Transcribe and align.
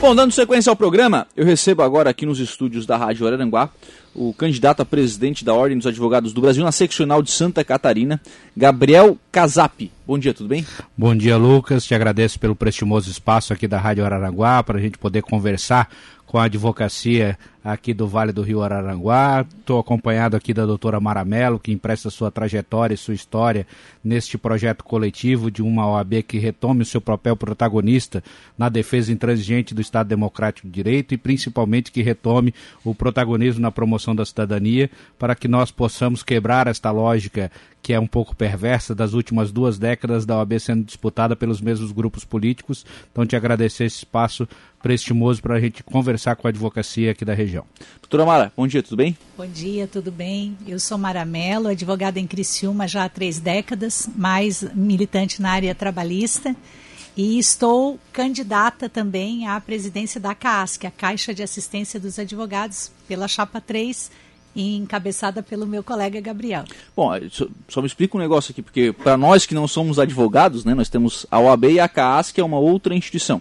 Bom, 0.00 0.14
dando 0.14 0.30
sequência 0.30 0.70
ao 0.70 0.76
programa, 0.76 1.26
eu 1.36 1.44
recebo 1.44 1.82
agora 1.82 2.08
aqui 2.08 2.24
nos 2.24 2.38
estúdios 2.38 2.86
da 2.86 2.96
Rádio 2.96 3.26
Araranguá 3.26 3.68
o 4.14 4.32
candidato 4.32 4.80
a 4.80 4.84
presidente 4.84 5.44
da 5.44 5.52
Ordem 5.54 5.76
dos 5.76 5.86
Advogados 5.86 6.32
do 6.32 6.40
Brasil 6.40 6.64
na 6.64 6.72
seccional 6.72 7.22
de 7.22 7.30
Santa 7.30 7.64
Catarina, 7.64 8.20
Gabriel 8.56 9.16
Casap. 9.30 9.90
Bom 10.06 10.18
dia, 10.18 10.34
tudo 10.34 10.48
bem? 10.48 10.66
Bom 10.96 11.14
dia, 11.14 11.36
Lucas. 11.36 11.84
Te 11.84 11.94
agradeço 11.94 12.38
pelo 12.38 12.56
prestimoso 12.56 13.10
espaço 13.10 13.52
aqui 13.52 13.68
da 13.68 13.78
Rádio 13.78 14.04
Araranguá 14.04 14.62
para 14.62 14.78
a 14.78 14.80
gente 14.80 14.98
poder 14.98 15.22
conversar 15.22 15.88
com 16.28 16.36
a 16.36 16.44
advocacia 16.44 17.38
aqui 17.64 17.94
do 17.94 18.06
Vale 18.06 18.32
do 18.32 18.42
Rio 18.42 18.62
Araranguá. 18.62 19.46
Estou 19.58 19.80
acompanhado 19.80 20.36
aqui 20.36 20.52
da 20.52 20.66
doutora 20.66 21.00
Maramelo, 21.00 21.58
que 21.58 21.72
empresta 21.72 22.10
sua 22.10 22.30
trajetória 22.30 22.92
e 22.92 22.98
sua 22.98 23.14
história 23.14 23.66
neste 24.04 24.36
projeto 24.36 24.84
coletivo 24.84 25.50
de 25.50 25.62
uma 25.62 25.88
OAB 25.88 26.22
que 26.22 26.38
retome 26.38 26.82
o 26.82 26.86
seu 26.86 27.00
papel 27.00 27.34
protagonista 27.34 28.22
na 28.58 28.68
defesa 28.68 29.10
intransigente 29.10 29.74
do 29.74 29.80
Estado 29.80 30.08
Democrático 30.08 30.68
de 30.68 30.74
Direito 30.74 31.14
e 31.14 31.18
principalmente 31.18 31.90
que 31.90 32.02
retome 32.02 32.54
o 32.84 32.94
protagonismo 32.94 33.62
na 33.62 33.70
promoção 33.70 34.14
da 34.14 34.24
cidadania 34.26 34.90
para 35.18 35.34
que 35.34 35.48
nós 35.48 35.70
possamos 35.70 36.22
quebrar 36.22 36.66
esta 36.66 36.90
lógica 36.90 37.50
que 37.88 37.94
é 37.94 37.98
um 37.98 38.06
pouco 38.06 38.36
perversa 38.36 38.94
das 38.94 39.14
últimas 39.14 39.50
duas 39.50 39.78
décadas 39.78 40.26
da 40.26 40.36
OAB 40.36 40.60
sendo 40.60 40.84
disputada 40.84 41.34
pelos 41.34 41.58
mesmos 41.58 41.90
grupos 41.90 42.22
políticos. 42.22 42.84
Então, 43.10 43.24
te 43.24 43.34
agradecer 43.34 43.84
esse 43.84 43.96
espaço 43.96 44.46
prestimoso 44.82 45.40
para 45.40 45.54
a 45.54 45.60
gente 45.60 45.82
conversar 45.82 46.36
com 46.36 46.46
a 46.46 46.50
advocacia 46.50 47.12
aqui 47.12 47.24
da 47.24 47.32
região. 47.32 47.64
Doutora 48.02 48.26
Mara, 48.26 48.52
bom 48.54 48.66
dia, 48.66 48.82
tudo 48.82 48.98
bem? 48.98 49.16
Bom 49.38 49.46
dia, 49.46 49.86
tudo 49.86 50.12
bem? 50.12 50.54
Eu 50.66 50.78
sou 50.78 50.98
Mara 50.98 51.24
Mello, 51.24 51.68
advogada 51.68 52.20
em 52.20 52.26
Criciúma 52.26 52.86
já 52.86 53.04
há 53.04 53.08
três 53.08 53.40
décadas, 53.40 54.06
mais 54.14 54.62
militante 54.74 55.40
na 55.40 55.52
área 55.52 55.74
trabalhista. 55.74 56.54
E 57.16 57.38
estou 57.38 57.98
candidata 58.12 58.86
também 58.86 59.48
à 59.48 59.58
presidência 59.58 60.20
da 60.20 60.34
CAASC, 60.34 60.84
a 60.84 60.90
Caixa 60.90 61.32
de 61.32 61.42
Assistência 61.42 61.98
dos 61.98 62.18
Advogados, 62.18 62.92
pela 63.08 63.26
Chapa 63.26 63.62
3, 63.62 64.10
encabeçada 64.54 65.42
pelo 65.42 65.66
meu 65.66 65.82
colega 65.82 66.20
Gabriel. 66.20 66.64
Bom, 66.96 67.12
só, 67.30 67.46
só 67.68 67.80
me 67.80 67.86
explica 67.86 68.16
um 68.16 68.20
negócio 68.20 68.52
aqui, 68.52 68.62
porque 68.62 68.92
para 68.92 69.16
nós 69.16 69.46
que 69.46 69.54
não 69.54 69.68
somos 69.68 69.98
advogados, 69.98 70.64
né, 70.64 70.74
nós 70.74 70.88
temos 70.88 71.26
a 71.30 71.38
OAB 71.38 71.64
e 71.64 71.80
a 71.80 71.88
CAASC, 71.88 72.34
que 72.34 72.40
é 72.40 72.44
uma 72.44 72.58
outra 72.58 72.94
instituição. 72.94 73.40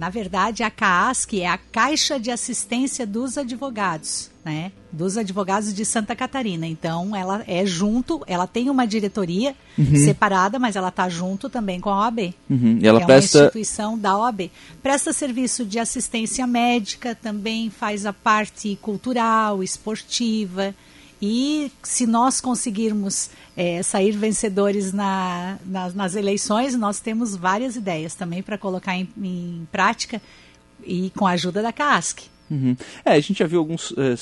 Na 0.00 0.08
verdade, 0.08 0.62
a 0.62 0.70
CAASC 0.70 1.34
é 1.34 1.46
a 1.46 1.58
Caixa 1.58 2.18
de 2.18 2.30
Assistência 2.30 3.06
dos 3.06 3.36
Advogados, 3.36 4.30
né? 4.42 4.72
Dos 4.90 5.18
advogados 5.18 5.74
de 5.74 5.84
Santa 5.84 6.16
Catarina. 6.16 6.66
Então, 6.66 7.14
ela 7.14 7.44
é 7.46 7.66
junto, 7.66 8.24
ela 8.26 8.46
tem 8.46 8.70
uma 8.70 8.86
diretoria 8.86 9.54
uhum. 9.76 9.96
separada, 9.96 10.58
mas 10.58 10.74
ela 10.74 10.88
está 10.88 11.06
junto 11.06 11.50
também 11.50 11.78
com 11.80 11.90
a 11.90 12.06
OAB. 12.06 12.32
Uhum. 12.48 12.78
E 12.80 12.88
ela 12.88 13.02
é 13.02 13.04
presta... 13.04 13.38
uma 13.40 13.44
instituição 13.44 13.98
da 13.98 14.16
OAB. 14.16 14.50
Presta 14.82 15.12
serviço 15.12 15.66
de 15.66 15.78
assistência 15.78 16.46
médica, 16.46 17.14
também 17.14 17.68
faz 17.68 18.06
a 18.06 18.12
parte 18.14 18.78
cultural, 18.80 19.62
esportiva. 19.62 20.74
E 21.22 21.70
se 21.82 22.06
nós 22.06 22.40
conseguirmos 22.40 23.30
é, 23.56 23.82
sair 23.82 24.12
vencedores 24.12 24.92
na, 24.92 25.58
nas, 25.66 25.94
nas, 25.94 26.14
eleições, 26.14 26.74
nós 26.74 26.98
temos 26.98 27.36
várias 27.36 27.76
ideias 27.76 28.14
também 28.14 28.42
para 28.42 28.56
colocar 28.56 28.96
em, 28.96 29.06
em, 29.18 29.68
prática 29.70 30.20
e 30.82 31.10
com 31.14 31.26
a 31.26 31.32
ajuda 31.32 31.60
da 31.60 31.72
CASC. 31.72 32.22
Uhum. 32.50 32.74
É, 33.04 33.12
a 33.12 33.20
gente 33.20 33.38
já 33.38 33.46
viu 33.46 33.58
alguns 33.58 33.92
é, 33.98 34.16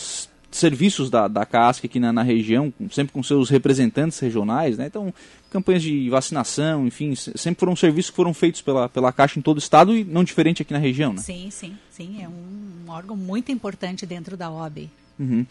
serviços 0.51 1.09
da, 1.09 1.29
da 1.29 1.47
CASC 1.47 1.85
aqui 1.85 2.01
na, 2.01 2.13
na, 2.13 2.23
região, 2.23 2.73
sempre 2.91 3.13
com 3.13 3.23
seus 3.23 3.49
representantes 3.49 4.19
regionais, 4.19 4.77
né? 4.77 4.87
Então, 4.87 5.15
campanhas 5.51 5.83
de 5.83 6.11
vacinação, 6.11 6.85
enfim, 6.85 7.15
sempre 7.15 7.61
foram 7.61 7.77
serviços 7.77 8.11
que 8.11 8.17
foram 8.17 8.35
feitos 8.35 8.61
pela, 8.61 8.89
pela 8.89 9.13
Caixa 9.13 9.39
em 9.39 9.43
todo 9.43 9.57
o 9.57 9.61
estado 9.61 9.97
e 9.97 10.05
não 10.05 10.25
diferente 10.25 10.63
aqui 10.63 10.73
na 10.73 10.81
região, 10.81 11.13
né? 11.13 11.21
Sim, 11.21 11.49
sim, 11.51 11.77
sim. 11.91 12.23
É 12.23 12.29
um, 12.29 12.87
um 12.87 12.91
órgão 12.91 13.17
muito 13.17 13.53
importante 13.53 14.05
dentro 14.05 14.37
da 14.37 14.51
OAB. 14.51 14.91
Uhum. 15.19 15.45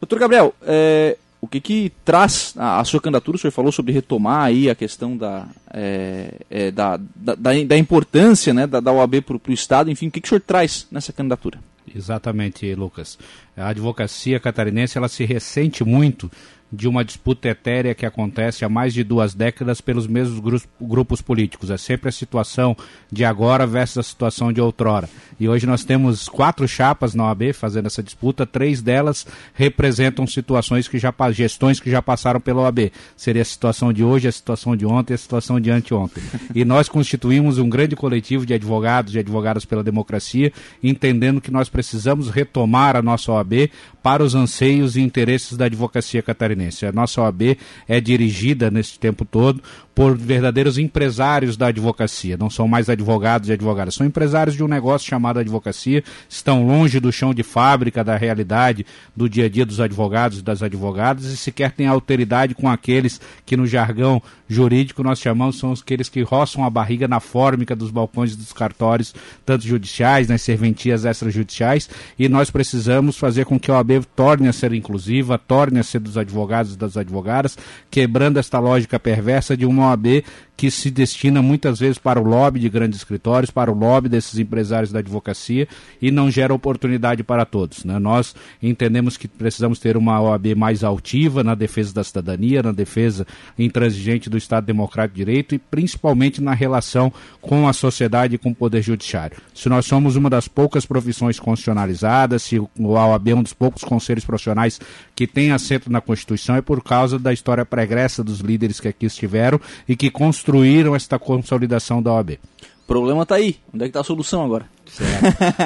Doutor 0.00 0.18
Gabriel, 0.18 0.54
é, 0.62 1.16
o 1.40 1.48
que, 1.48 1.60
que 1.60 1.92
traz 2.04 2.54
a, 2.56 2.80
a, 2.80 2.84
sua 2.84 3.00
candidatura? 3.00 3.36
O 3.36 3.38
senhor 3.38 3.52
falou 3.52 3.70
sobre 3.70 3.92
retomar 3.92 4.44
aí 4.44 4.68
a 4.68 4.74
questão 4.74 5.16
da, 5.16 5.46
é, 5.72 6.34
é, 6.50 6.70
da, 6.70 6.98
da, 7.14 7.34
da, 7.34 7.78
importância 7.78 8.52
né, 8.52 8.66
da, 8.66 8.80
da 8.80 8.92
para 9.22 9.50
o 9.50 9.52
Estado, 9.52 9.90
enfim, 9.90 10.08
o 10.08 10.10
que, 10.10 10.20
que 10.20 10.26
o 10.26 10.28
senhor 10.28 10.40
traz 10.40 10.86
nessa 10.90 11.12
candidatura? 11.12 11.58
Exatamente, 11.94 12.74
Lucas. 12.74 13.18
A 13.56 13.68
advocacia 13.68 14.40
catarinense 14.40 14.98
ela 14.98 15.08
se 15.08 15.24
ressente 15.24 15.84
muito 15.84 16.30
de 16.72 16.88
uma 16.88 17.04
disputa 17.04 17.48
etérea 17.48 17.94
que 17.94 18.04
acontece 18.04 18.64
há 18.64 18.68
mais 18.68 18.92
de 18.92 19.04
duas 19.04 19.34
décadas 19.34 19.80
pelos 19.80 20.06
mesmos 20.06 20.66
grupos 20.80 21.22
políticos. 21.22 21.70
É 21.70 21.76
sempre 21.76 22.08
a 22.08 22.12
situação 22.12 22.76
de 23.10 23.24
agora 23.24 23.66
versus 23.66 23.98
a 23.98 24.02
situação 24.02 24.52
de 24.52 24.60
outrora. 24.60 25.08
E 25.38 25.48
hoje 25.48 25.66
nós 25.66 25.84
temos 25.84 26.28
quatro 26.28 26.66
chapas 26.66 27.14
na 27.14 27.24
OAB 27.26 27.52
fazendo 27.52 27.86
essa 27.86 28.02
disputa, 28.02 28.44
três 28.44 28.82
delas 28.82 29.26
representam 29.54 30.26
situações 30.26 30.88
que 30.88 30.98
já 30.98 31.14
gestões 31.32 31.80
que 31.80 31.90
já 31.90 32.02
passaram 32.02 32.40
pela 32.40 32.62
OAB. 32.62 32.90
Seria 33.16 33.42
a 33.42 33.44
situação 33.44 33.92
de 33.92 34.02
hoje, 34.02 34.28
a 34.28 34.32
situação 34.32 34.76
de 34.76 34.84
ontem, 34.84 35.14
a 35.14 35.18
situação 35.18 35.60
de 35.60 35.70
anteontem. 35.70 36.22
E 36.54 36.64
nós 36.64 36.88
constituímos 36.88 37.58
um 37.58 37.68
grande 37.68 37.94
coletivo 37.94 38.44
de 38.44 38.54
advogados 38.54 39.14
e 39.14 39.18
advogadas 39.18 39.64
pela 39.64 39.82
democracia, 39.82 40.52
entendendo 40.82 41.40
que 41.40 41.50
nós 41.50 41.68
precisamos 41.68 42.28
retomar 42.28 42.96
a 42.96 43.02
nossa 43.02 43.32
OAB 43.32 43.70
para 44.02 44.22
os 44.22 44.34
anseios 44.34 44.96
e 44.96 45.00
interesses 45.00 45.56
da 45.56 45.66
advocacia 45.66 46.22
catarinense. 46.22 46.55
A 46.88 46.92
nossa 46.92 47.20
OAB 47.20 47.56
é 47.88 48.00
dirigida 48.00 48.70
nesse 48.70 48.98
tempo 48.98 49.24
todo 49.24 49.62
por 49.96 50.14
verdadeiros 50.14 50.76
empresários 50.76 51.56
da 51.56 51.68
advocacia. 51.68 52.36
Não 52.36 52.50
são 52.50 52.68
mais 52.68 52.90
advogados 52.90 53.48
e 53.48 53.52
advogadas, 53.54 53.94
são 53.94 54.06
empresários 54.06 54.54
de 54.54 54.62
um 54.62 54.68
negócio 54.68 55.08
chamado 55.08 55.38
advocacia, 55.38 56.04
estão 56.28 56.66
longe 56.66 57.00
do 57.00 57.10
chão 57.10 57.32
de 57.32 57.42
fábrica, 57.42 58.04
da 58.04 58.14
realidade 58.14 58.84
do 59.16 59.26
dia 59.26 59.46
a 59.46 59.48
dia 59.48 59.64
dos 59.64 59.80
advogados 59.80 60.40
e 60.40 60.42
das 60.42 60.62
advogadas 60.62 61.24
e 61.24 61.36
sequer 61.36 61.72
têm 61.72 61.86
alteridade 61.86 62.54
com 62.54 62.68
aqueles 62.68 63.18
que 63.46 63.56
no 63.56 63.66
jargão 63.66 64.22
jurídico 64.46 65.02
nós 65.02 65.18
chamamos 65.18 65.58
são 65.58 65.72
aqueles 65.72 66.10
que 66.10 66.20
roçam 66.20 66.62
a 66.62 66.70
barriga 66.70 67.08
na 67.08 67.18
fórmica 67.18 67.74
dos 67.74 67.90
balcões 67.90 68.36
dos 68.36 68.52
cartórios, 68.52 69.14
tanto 69.46 69.66
judiciais, 69.66 70.28
nas 70.28 70.42
serventias 70.42 71.06
extrajudiciais, 71.06 71.88
e 72.18 72.28
nós 72.28 72.50
precisamos 72.50 73.16
fazer 73.16 73.46
com 73.46 73.58
que 73.58 73.70
a 73.70 73.74
OAB 73.74 74.04
torne 74.14 74.46
a 74.46 74.52
ser 74.52 74.74
inclusiva, 74.74 75.38
torne 75.38 75.78
a 75.78 75.82
ser 75.82 76.00
dos 76.00 76.18
advogados 76.18 76.45
e 76.46 76.76
das 76.76 76.96
advogadas, 76.96 77.58
quebrando 77.90 78.38
esta 78.38 78.58
lógica 78.58 78.98
perversa 78.98 79.56
de 79.56 79.66
uma 79.66 79.88
OAB 79.90 80.24
que 80.56 80.70
se 80.70 80.90
destina 80.90 81.42
muitas 81.42 81.78
vezes 81.78 81.98
para 81.98 82.18
o 82.18 82.24
lobby 82.24 82.58
de 82.58 82.68
grandes 82.68 82.98
escritórios, 82.98 83.50
para 83.50 83.70
o 83.70 83.74
lobby 83.74 84.08
desses 84.08 84.38
empresários 84.38 84.90
da 84.90 85.00
advocacia 85.00 85.68
e 86.00 86.10
não 86.10 86.30
gera 86.30 86.54
oportunidade 86.54 87.22
para 87.22 87.44
todos. 87.44 87.84
Né? 87.84 87.98
Nós 87.98 88.34
entendemos 88.62 89.16
que 89.16 89.28
precisamos 89.28 89.78
ter 89.78 89.96
uma 89.96 90.20
OAB 90.20 90.54
mais 90.56 90.82
altiva 90.82 91.44
na 91.44 91.54
defesa 91.54 91.92
da 91.92 92.02
cidadania, 92.02 92.62
na 92.62 92.72
defesa 92.72 93.26
intransigente 93.58 94.30
do 94.30 94.38
Estado 94.38 94.64
Democrático 94.64 95.18
de 95.18 95.24
Direito 95.24 95.54
e 95.54 95.58
principalmente 95.58 96.40
na 96.40 96.54
relação 96.54 97.12
com 97.40 97.68
a 97.68 97.72
sociedade 97.72 98.36
e 98.36 98.38
com 98.38 98.50
o 98.50 98.54
Poder 98.54 98.80
Judiciário. 98.80 99.36
Se 99.54 99.68
nós 99.68 99.84
somos 99.84 100.16
uma 100.16 100.30
das 100.30 100.48
poucas 100.48 100.86
profissões 100.86 101.38
constitucionalizadas, 101.38 102.42
se 102.42 102.58
o 102.58 102.70
OAB 102.78 103.28
é 103.28 103.34
um 103.34 103.42
dos 103.42 103.52
poucos 103.52 103.84
conselhos 103.84 104.24
profissionais 104.24 104.80
que 105.14 105.26
tem 105.26 105.52
assento 105.52 105.90
na 105.90 106.00
Constituição, 106.00 106.56
é 106.56 106.62
por 106.62 106.82
causa 106.82 107.18
da 107.18 107.32
história 107.32 107.64
pregressa 107.64 108.24
dos 108.24 108.40
líderes 108.40 108.80
que 108.80 108.88
aqui 108.88 109.06
estiveram 109.06 109.60
e 109.86 109.94
que 109.94 110.10
construíram 110.10 110.45
construíram 110.46 110.94
esta 110.94 111.18
consolidação 111.18 112.00
da 112.00 112.12
OAB. 112.12 112.38
O 112.84 112.86
problema 112.86 113.24
está 113.24 113.34
aí. 113.34 113.56
Onde 113.74 113.82
é 113.82 113.86
que 113.86 113.90
está 113.90 114.00
a 114.00 114.04
solução 114.04 114.44
agora? 114.44 114.66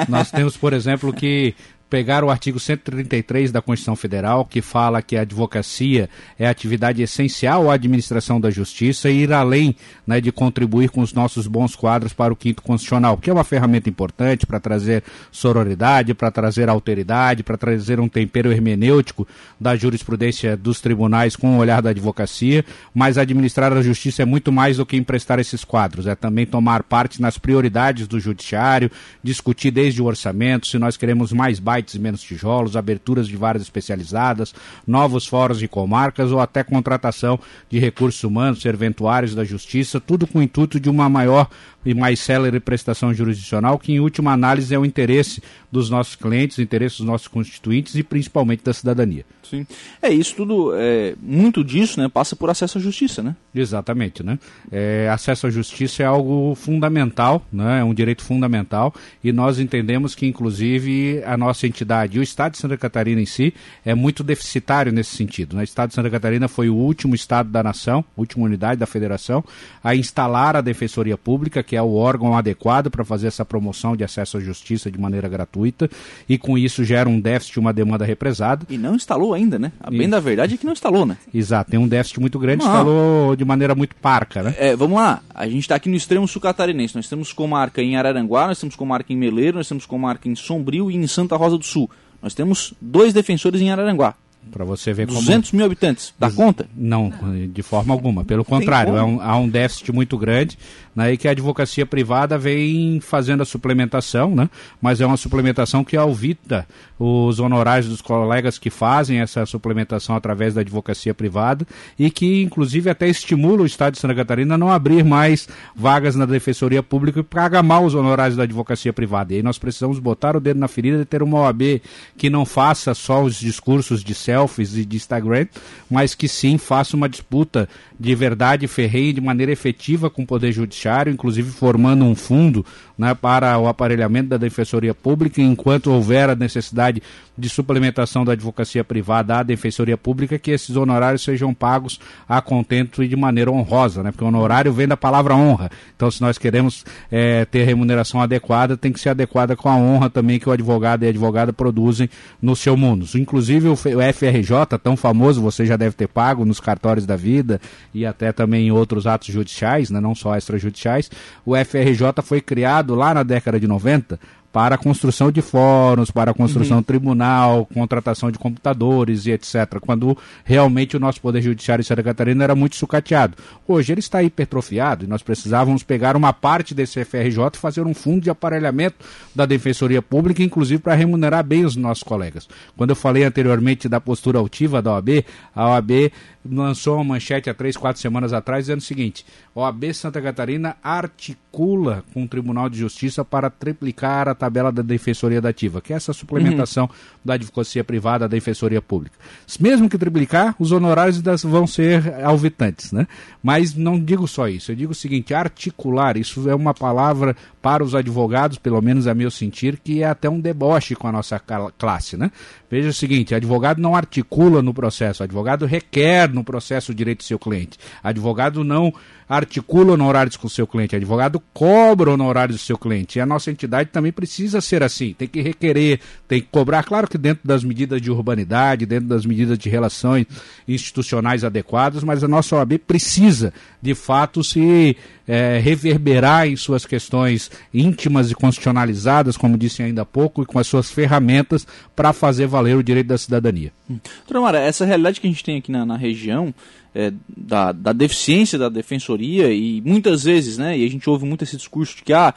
Nós 0.09 0.31
temos, 0.31 0.57
por 0.57 0.73
exemplo, 0.73 1.13
que 1.13 1.53
pegar 1.91 2.23
o 2.23 2.29
artigo 2.29 2.57
133 2.57 3.51
da 3.51 3.61
Constituição 3.61 3.97
Federal, 3.97 4.45
que 4.45 4.61
fala 4.61 5.01
que 5.01 5.17
a 5.17 5.23
advocacia 5.23 6.09
é 6.39 6.47
atividade 6.47 7.01
essencial 7.01 7.69
à 7.69 7.73
administração 7.73 8.39
da 8.39 8.49
justiça 8.49 9.09
e 9.09 9.23
ir 9.23 9.33
além 9.33 9.75
né, 10.07 10.21
de 10.21 10.31
contribuir 10.31 10.89
com 10.89 11.01
os 11.01 11.11
nossos 11.11 11.47
bons 11.47 11.75
quadros 11.75 12.13
para 12.13 12.31
o 12.31 12.35
quinto 12.35 12.61
constitucional, 12.61 13.17
que 13.17 13.29
é 13.29 13.33
uma 13.33 13.43
ferramenta 13.43 13.89
importante 13.89 14.45
para 14.45 14.57
trazer 14.57 15.03
sororidade, 15.33 16.13
para 16.13 16.31
trazer 16.31 16.69
alteridade, 16.69 17.43
para 17.43 17.57
trazer 17.57 17.99
um 17.99 18.07
tempero 18.07 18.53
hermenêutico 18.53 19.27
da 19.59 19.75
jurisprudência 19.75 20.55
dos 20.55 20.79
tribunais 20.79 21.35
com 21.35 21.57
o 21.57 21.59
olhar 21.59 21.81
da 21.81 21.89
advocacia, 21.89 22.63
mas 22.95 23.17
administrar 23.17 23.73
a 23.73 23.81
justiça 23.81 24.21
é 24.21 24.25
muito 24.25 24.49
mais 24.49 24.77
do 24.77 24.85
que 24.85 24.95
emprestar 24.95 25.39
esses 25.39 25.65
quadros, 25.65 26.07
é 26.07 26.15
também 26.15 26.45
tomar 26.45 26.83
parte 26.83 27.21
nas 27.21 27.37
prioridades 27.37 28.07
do 28.07 28.17
judiciário, 28.17 28.89
discutir 29.21 29.71
desde 29.71 30.01
o 30.01 30.05
orçamento, 30.05 30.67
se 30.67 30.79
nós 30.79 30.95
queremos 30.95 31.33
mais 31.33 31.59
baixo 31.59 31.80
sites 31.81 31.95
e 31.95 31.99
menos 31.99 32.21
tijolos, 32.21 32.77
aberturas 32.77 33.27
de 33.27 33.35
várias 33.35 33.63
especializadas, 33.63 34.53
novos 34.85 35.25
fóruns 35.25 35.59
de 35.59 35.67
comarcas 35.67 36.31
ou 36.31 36.39
até 36.39 36.63
contratação 36.63 37.39
de 37.69 37.79
recursos 37.79 38.23
humanos, 38.23 38.61
serventuários 38.61 39.35
da 39.35 39.43
justiça, 39.43 39.99
tudo 39.99 40.27
com 40.27 40.39
o 40.39 40.43
intuito 40.43 40.79
de 40.79 40.89
uma 40.89 41.09
maior 41.09 41.49
e 41.83 41.93
mais 41.93 42.19
célere 42.19 42.59
prestação 42.59 43.13
jurisdicional, 43.13 43.79
que 43.79 43.91
em 43.91 43.99
última 43.99 44.31
análise 44.31 44.73
é 44.73 44.79
o 44.79 44.85
interesse 44.85 45.41
dos 45.71 45.89
nossos 45.89 46.15
clientes, 46.15 46.57
o 46.57 46.61
interesse 46.61 46.97
dos 46.97 47.07
nossos 47.07 47.27
constituintes 47.27 47.95
e 47.95 48.03
principalmente 48.03 48.63
da 48.63 48.73
cidadania. 48.73 49.25
Sim. 49.51 49.67
É 50.01 50.09
isso 50.09 50.33
tudo, 50.33 50.71
é, 50.73 51.13
muito 51.21 51.61
disso 51.61 51.99
né, 51.99 52.07
passa 52.07 52.37
por 52.37 52.49
acesso 52.49 52.77
à 52.77 52.81
justiça, 52.81 53.21
né? 53.21 53.35
Exatamente, 53.53 54.23
né? 54.23 54.39
É, 54.71 55.09
acesso 55.11 55.45
à 55.45 55.49
justiça 55.49 56.03
é 56.03 56.05
algo 56.05 56.55
fundamental, 56.55 57.45
né? 57.51 57.81
é 57.81 57.83
um 57.83 57.93
direito 57.93 58.23
fundamental 58.23 58.93
e 59.21 59.33
nós 59.33 59.59
entendemos 59.59 60.15
que, 60.15 60.25
inclusive, 60.25 61.21
a 61.25 61.35
nossa 61.35 61.67
entidade, 61.67 62.17
o 62.17 62.23
Estado 62.23 62.53
de 62.53 62.59
Santa 62.59 62.77
Catarina 62.77 63.19
em 63.19 63.25
si, 63.25 63.53
é 63.83 63.93
muito 63.93 64.23
deficitário 64.23 64.89
nesse 64.89 65.17
sentido. 65.17 65.57
Né? 65.57 65.63
O 65.63 65.65
Estado 65.65 65.89
de 65.89 65.95
Santa 65.95 66.09
Catarina 66.09 66.47
foi 66.47 66.69
o 66.69 66.75
último 66.75 67.13
Estado 67.13 67.49
da 67.49 67.61
nação, 67.61 68.05
última 68.15 68.45
unidade 68.45 68.79
da 68.79 68.85
federação, 68.85 69.43
a 69.83 69.93
instalar 69.93 70.55
a 70.55 70.61
Defensoria 70.61 71.17
Pública, 71.17 71.61
que 71.61 71.75
é 71.75 71.81
o 71.81 71.93
órgão 71.93 72.37
adequado 72.37 72.89
para 72.89 73.03
fazer 73.03 73.27
essa 73.27 73.43
promoção 73.43 73.97
de 73.97 74.03
acesso 74.05 74.37
à 74.37 74.39
justiça 74.39 74.89
de 74.89 74.97
maneira 74.97 75.27
gratuita 75.27 75.89
e, 76.29 76.37
com 76.37 76.57
isso, 76.57 76.85
gera 76.85 77.09
um 77.09 77.19
déficit, 77.19 77.59
uma 77.59 77.73
demanda 77.73 78.05
represada. 78.05 78.65
E 78.69 78.77
não 78.77 78.95
instalou 78.95 79.33
ainda, 79.33 79.40
né? 79.45 79.71
A 79.79 79.89
bem 79.89 80.03
e... 80.03 80.07
da 80.07 80.19
verdade 80.19 80.55
é 80.55 80.57
que 80.57 80.65
não 80.65 80.73
instalou, 80.73 81.05
né? 81.05 81.17
Exato, 81.33 81.71
tem 81.71 81.79
um 81.79 81.87
déficit 81.87 82.19
muito 82.19 82.37
grande, 82.39 82.63
não. 82.63 82.71
instalou 82.71 83.35
de 83.35 83.45
maneira 83.45 83.75
muito 83.75 83.95
parca, 83.95 84.43
né? 84.43 84.55
É, 84.57 84.75
vamos 84.75 84.97
lá, 84.97 85.21
a 85.33 85.47
gente 85.47 85.61
está 85.61 85.75
aqui 85.75 85.89
no 85.89 85.95
extremo 85.95 86.27
sul 86.27 86.41
catarinense, 86.41 86.95
nós 86.95 87.07
temos 87.07 87.33
comarca 87.33 87.81
em 87.81 87.95
Araranguá, 87.95 88.47
nós 88.47 88.59
temos 88.59 88.75
comarca 88.75 89.11
em 89.11 89.17
Meleiro, 89.17 89.57
nós 89.57 89.67
temos 89.67 89.85
comarca 89.85 90.27
em 90.27 90.35
Sombrio 90.35 90.91
e 90.91 90.95
em 90.95 91.07
Santa 91.07 91.35
Rosa 91.35 91.57
do 91.57 91.65
Sul. 91.65 91.89
Nós 92.21 92.35
temos 92.35 92.73
dois 92.79 93.13
defensores 93.13 93.61
em 93.61 93.71
Araranguá. 93.71 94.15
Para 94.51 94.65
você 94.65 94.91
ver 94.91 95.07
200 95.07 95.49
como... 95.49 95.57
mil 95.57 95.65
habitantes, 95.65 96.13
dá 96.19 96.29
conta? 96.29 96.67
Não, 96.75 97.11
de 97.53 97.61
forma 97.61 97.93
alguma. 97.93 98.25
Pelo 98.25 98.43
contrário, 98.43 98.95
é 98.95 99.03
um, 99.03 99.21
há 99.21 99.37
um 99.37 99.47
déficit 99.47 99.91
muito 99.91 100.17
grande 100.17 100.57
né, 100.95 101.13
e 101.13 101.17
que 101.17 101.27
a 101.27 101.31
advocacia 101.31 101.85
privada 101.85 102.37
vem 102.37 102.99
fazendo 102.99 103.41
a 103.41 103.45
suplementação, 103.45 104.35
né, 104.35 104.49
mas 104.81 104.99
é 104.99 105.05
uma 105.05 105.17
suplementação 105.17 105.83
que 105.83 105.95
auvita 105.95 106.67
os 106.99 107.39
honorários 107.39 107.87
dos 107.87 108.01
colegas 108.01 108.59
que 108.59 108.69
fazem 108.69 109.19
essa 109.19 109.45
suplementação 109.45 110.15
através 110.15 110.53
da 110.53 110.61
advocacia 110.61 111.13
privada 111.13 111.65
e 111.97 112.11
que, 112.11 112.43
inclusive, 112.43 112.89
até 112.89 113.07
estimula 113.07 113.63
o 113.63 113.65
Estado 113.65 113.93
de 113.93 113.99
Santa 113.99 114.13
Catarina 114.13 114.55
a 114.55 114.57
não 114.57 114.69
abrir 114.69 115.03
mais 115.03 115.47
vagas 115.75 116.15
na 116.15 116.25
Defensoria 116.25 116.83
Pública 116.83 117.23
para 117.23 117.45
agamar 117.45 117.81
os 117.81 117.95
honorários 117.95 118.37
da 118.37 118.43
advocacia 118.43 118.93
privada. 118.93 119.33
E 119.33 119.37
aí 119.37 119.43
nós 119.43 119.57
precisamos 119.57 119.97
botar 119.97 120.35
o 120.35 120.39
dedo 120.39 120.59
na 120.59 120.67
ferida 120.67 121.01
e 121.01 121.05
ter 121.05 121.23
uma 121.23 121.39
OAB 121.39 121.81
que 122.17 122.29
não 122.29 122.45
faça 122.45 122.93
só 122.93 123.23
os 123.23 123.39
discursos 123.39 124.03
de 124.03 124.13
selfies 124.31 124.77
e 124.77 124.85
de 124.85 124.95
Instagram, 124.95 125.47
mas 125.89 126.15
que 126.15 126.27
sim 126.27 126.57
faça 126.57 126.95
uma 126.95 127.09
disputa 127.09 127.67
de 128.01 128.15
verdade 128.15 128.67
ferrenha 128.67 129.13
de 129.13 129.21
maneira 129.21 129.51
efetiva 129.51 130.09
com 130.09 130.23
o 130.23 130.25
Poder 130.25 130.51
Judiciário, 130.51 131.13
inclusive 131.13 131.51
formando 131.51 132.03
um 132.03 132.15
fundo 132.15 132.65
né, 132.97 133.13
para 133.13 133.59
o 133.59 133.67
aparelhamento 133.67 134.29
da 134.29 134.37
Defensoria 134.37 134.93
Pública, 134.95 135.39
enquanto 135.39 135.91
houver 135.91 136.27
a 136.27 136.35
necessidade 136.35 137.01
de 137.37 137.47
suplementação 137.47 138.25
da 138.25 138.31
advocacia 138.31 138.83
privada 138.83 139.37
à 139.37 139.43
Defensoria 139.43 139.97
Pública, 139.97 140.39
que 140.39 140.49
esses 140.49 140.75
honorários 140.75 141.23
sejam 141.23 141.53
pagos 141.53 141.99
a 142.27 142.41
contento 142.41 143.03
e 143.03 143.07
de 143.07 143.15
maneira 143.15 143.51
honrosa, 143.51 144.01
né, 144.01 144.11
porque 144.11 144.23
o 144.23 144.27
honorário 144.27 144.73
vem 144.73 144.87
da 144.87 144.97
palavra 144.97 145.35
honra. 145.35 145.69
Então, 145.95 146.09
se 146.09 146.21
nós 146.21 146.39
queremos 146.39 146.83
é, 147.11 147.45
ter 147.45 147.65
remuneração 147.65 148.19
adequada, 148.19 148.75
tem 148.75 148.91
que 148.91 148.99
ser 148.99 149.09
adequada 149.09 149.55
com 149.55 149.69
a 149.69 149.75
honra 149.75 150.09
também 150.09 150.39
que 150.39 150.49
o 150.49 150.51
advogado 150.51 151.03
e 151.03 151.05
a 151.05 151.09
advogada 151.09 151.53
produzem 151.53 152.09
no 152.41 152.55
seu 152.55 152.75
mundo. 152.75 153.05
Inclusive, 153.15 153.67
o 153.67 153.75
FRJ, 153.75 154.79
tão 154.81 154.97
famoso, 154.97 155.39
você 155.39 155.67
já 155.67 155.77
deve 155.77 155.95
ter 155.95 156.07
pago 156.07 156.45
nos 156.45 156.59
cartórios 156.59 157.05
da 157.05 157.15
vida 157.15 157.61
e 157.93 158.05
até 158.05 158.31
também 158.31 158.67
em 158.67 158.71
outros 158.71 159.05
atos 159.07 159.27
judiciais, 159.27 159.89
né, 159.89 159.99
não 159.99 160.15
só 160.15 160.35
extrajudiciais. 160.37 161.09
O 161.45 161.55
FRJ 161.55 162.21
foi 162.23 162.41
criado 162.41 162.95
lá 162.95 163.13
na 163.13 163.23
década 163.23 163.59
de 163.59 163.67
90 163.67 164.19
para 164.51 164.75
a 164.75 164.77
construção 164.77 165.31
de 165.31 165.41
fóruns, 165.41 166.11
para 166.11 166.31
a 166.31 166.33
construção 166.33 166.77
uhum. 166.77 166.83
tribunal, 166.83 167.65
contratação 167.65 168.29
de 168.29 168.37
computadores 168.37 169.25
e 169.25 169.31
etc. 169.31 169.79
Quando 169.79 170.17
realmente 170.43 170.97
o 170.97 170.99
nosso 170.99 171.21
Poder 171.21 171.41
Judiciário 171.41 171.81
em 171.81 171.85
Santa 171.85 172.03
Catarina 172.03 172.43
era 172.43 172.55
muito 172.55 172.75
sucateado. 172.75 173.37
Hoje 173.67 173.93
ele 173.93 173.99
está 173.99 174.21
hipertrofiado 174.21 175.05
e 175.05 175.07
nós 175.07 175.21
precisávamos 175.21 175.83
pegar 175.83 176.15
uma 176.15 176.33
parte 176.33 176.73
desse 176.73 177.03
FRJ 177.05 177.51
e 177.53 177.57
fazer 177.57 177.85
um 177.85 177.93
fundo 177.93 178.21
de 178.21 178.29
aparelhamento 178.29 179.05
da 179.33 179.45
Defensoria 179.45 180.01
Pública, 180.01 180.43
inclusive 180.43 180.81
para 180.81 180.95
remunerar 180.95 181.43
bem 181.43 181.63
os 181.63 181.75
nossos 181.75 182.03
colegas. 182.03 182.47
Quando 182.75 182.89
eu 182.89 182.95
falei 182.95 183.23
anteriormente 183.23 183.87
da 183.87 184.01
postura 184.01 184.39
altiva 184.39 184.81
da 184.81 184.93
OAB, 184.93 185.23
a 185.55 185.69
OAB 185.69 186.11
lançou 186.43 186.95
uma 186.95 187.03
manchete 187.03 187.49
há 187.49 187.53
três, 187.53 187.77
quatro 187.77 188.01
semanas 188.01 188.33
atrás 188.33 188.65
dizendo 188.65 188.79
o 188.79 188.83
seguinte: 188.83 189.25
OAB 189.53 189.93
Santa 189.93 190.21
Catarina 190.21 190.75
articula 190.83 192.03
com 192.13 192.23
o 192.23 192.27
Tribunal 192.27 192.69
de 192.69 192.77
Justiça 192.77 193.23
para 193.23 193.49
triplicar 193.49 194.27
a 194.27 194.35
tabela 194.41 194.71
da 194.71 194.81
Defensoria 194.81 195.39
Dativa, 195.39 195.79
que 195.81 195.93
é 195.93 195.95
essa 195.95 196.13
suplementação 196.13 196.85
uhum. 196.85 197.19
da 197.23 197.35
advocacia 197.35 197.83
privada 197.83 198.25
à 198.25 198.27
Defensoria 198.27 198.81
Pública. 198.81 199.15
Mesmo 199.59 199.87
que 199.87 199.97
triplicar, 199.99 200.55
os 200.57 200.71
honorários 200.71 201.21
vão 201.43 201.67
ser 201.67 202.23
alvitantes, 202.23 202.91
né? 202.91 203.07
Mas 203.43 203.75
não 203.75 203.99
digo 203.99 204.27
só 204.27 204.47
isso, 204.47 204.71
eu 204.71 204.75
digo 204.75 204.93
o 204.93 204.95
seguinte: 204.95 205.33
articular, 205.33 206.17
isso 206.17 206.49
é 206.49 206.55
uma 206.55 206.73
palavra 206.73 207.35
para 207.61 207.83
os 207.83 207.93
advogados, 207.93 208.57
pelo 208.57 208.81
menos 208.81 209.07
a 209.07 209.13
meu 209.13 209.29
sentir, 209.29 209.79
que 209.83 210.01
é 210.01 210.07
até 210.07 210.29
um 210.29 210.39
deboche 210.39 210.95
com 210.95 211.07
a 211.07 211.11
nossa 211.11 211.39
classe, 211.77 212.17
né? 212.17 212.31
Veja 212.69 212.89
o 212.89 212.93
seguinte, 212.93 213.35
advogado 213.35 213.81
não 213.81 213.95
articula 213.95 214.61
no 214.61 214.73
processo, 214.73 215.21
advogado 215.21 215.65
requer 215.65 216.33
no 216.33 216.43
processo 216.43 216.91
o 216.91 216.95
direito 216.95 217.19
do 217.19 217.25
seu 217.25 217.37
cliente. 217.37 217.77
Advogado 218.01 218.63
não 218.63 218.93
articula 219.27 219.93
honorários 219.93 220.35
com 220.35 220.47
o 220.47 220.49
seu 220.49 220.65
cliente, 220.65 220.95
advogado 220.95 221.41
cobra 221.53 222.11
honorários 222.11 222.57
do 222.57 222.63
seu 222.63 222.77
cliente. 222.77 223.17
E 223.17 223.21
a 223.21 223.25
nossa 223.25 223.51
entidade 223.51 223.89
também 223.89 224.11
precisa 224.11 224.59
ser 224.59 224.83
assim, 224.83 225.13
tem 225.13 225.27
que 225.27 225.41
requerer, 225.41 225.99
tem 226.27 226.41
que 226.41 226.47
cobrar, 226.51 226.83
claro 226.83 227.07
que 227.07 227.17
dentro 227.17 227.45
das 227.45 227.63
medidas 227.63 228.01
de 228.01 228.09
urbanidade, 228.09 228.85
dentro 228.85 229.07
das 229.07 229.25
medidas 229.25 229.57
de 229.57 229.69
relações 229.69 230.25
institucionais 230.67 231.43
adequadas, 231.43 232.03
mas 232.03 232.23
a 232.23 232.27
nossa 232.27 232.55
OAB 232.55 232.77
precisa, 232.79 233.53
de 233.81 233.93
fato, 233.93 234.43
se 234.43 234.95
é, 235.27 235.59
reverberar 235.59 236.47
em 236.47 236.55
suas 236.55 236.85
questões 236.85 237.50
íntimas 237.73 238.31
e 238.31 238.35
constitucionalizadas, 238.35 239.37
como 239.37 239.57
disse 239.57 239.83
ainda 239.83 240.01
há 240.01 240.05
pouco, 240.05 240.43
e 240.43 240.45
com 240.45 240.59
as 240.59 240.67
suas 240.67 240.91
ferramentas 240.91 241.67
para 241.95 242.13
fazer 242.13 242.47
valer 242.47 242.75
o 242.75 242.83
direito 242.83 243.07
da 243.07 243.17
cidadania. 243.17 243.71
Hum. 243.89 243.97
Doutora 244.27 244.59
essa 244.59 244.85
realidade 244.85 245.19
que 245.19 245.27
a 245.27 245.29
gente 245.29 245.43
tem 245.43 245.57
aqui 245.57 245.71
na, 245.71 245.85
na 245.85 245.97
região, 245.97 246.53
é, 246.93 247.11
da, 247.27 247.71
da 247.71 247.93
deficiência 247.93 248.59
da 248.59 248.69
defensoria 248.69 249.51
e 249.51 249.81
muitas 249.81 250.23
vezes, 250.23 250.57
né, 250.57 250.77
e 250.77 250.85
a 250.85 250.89
gente 250.89 251.09
ouve 251.09 251.25
muito 251.25 251.43
esse 251.43 251.55
discurso 251.55 251.97
de 251.97 252.03
que 252.03 252.13
ah, 252.13 252.33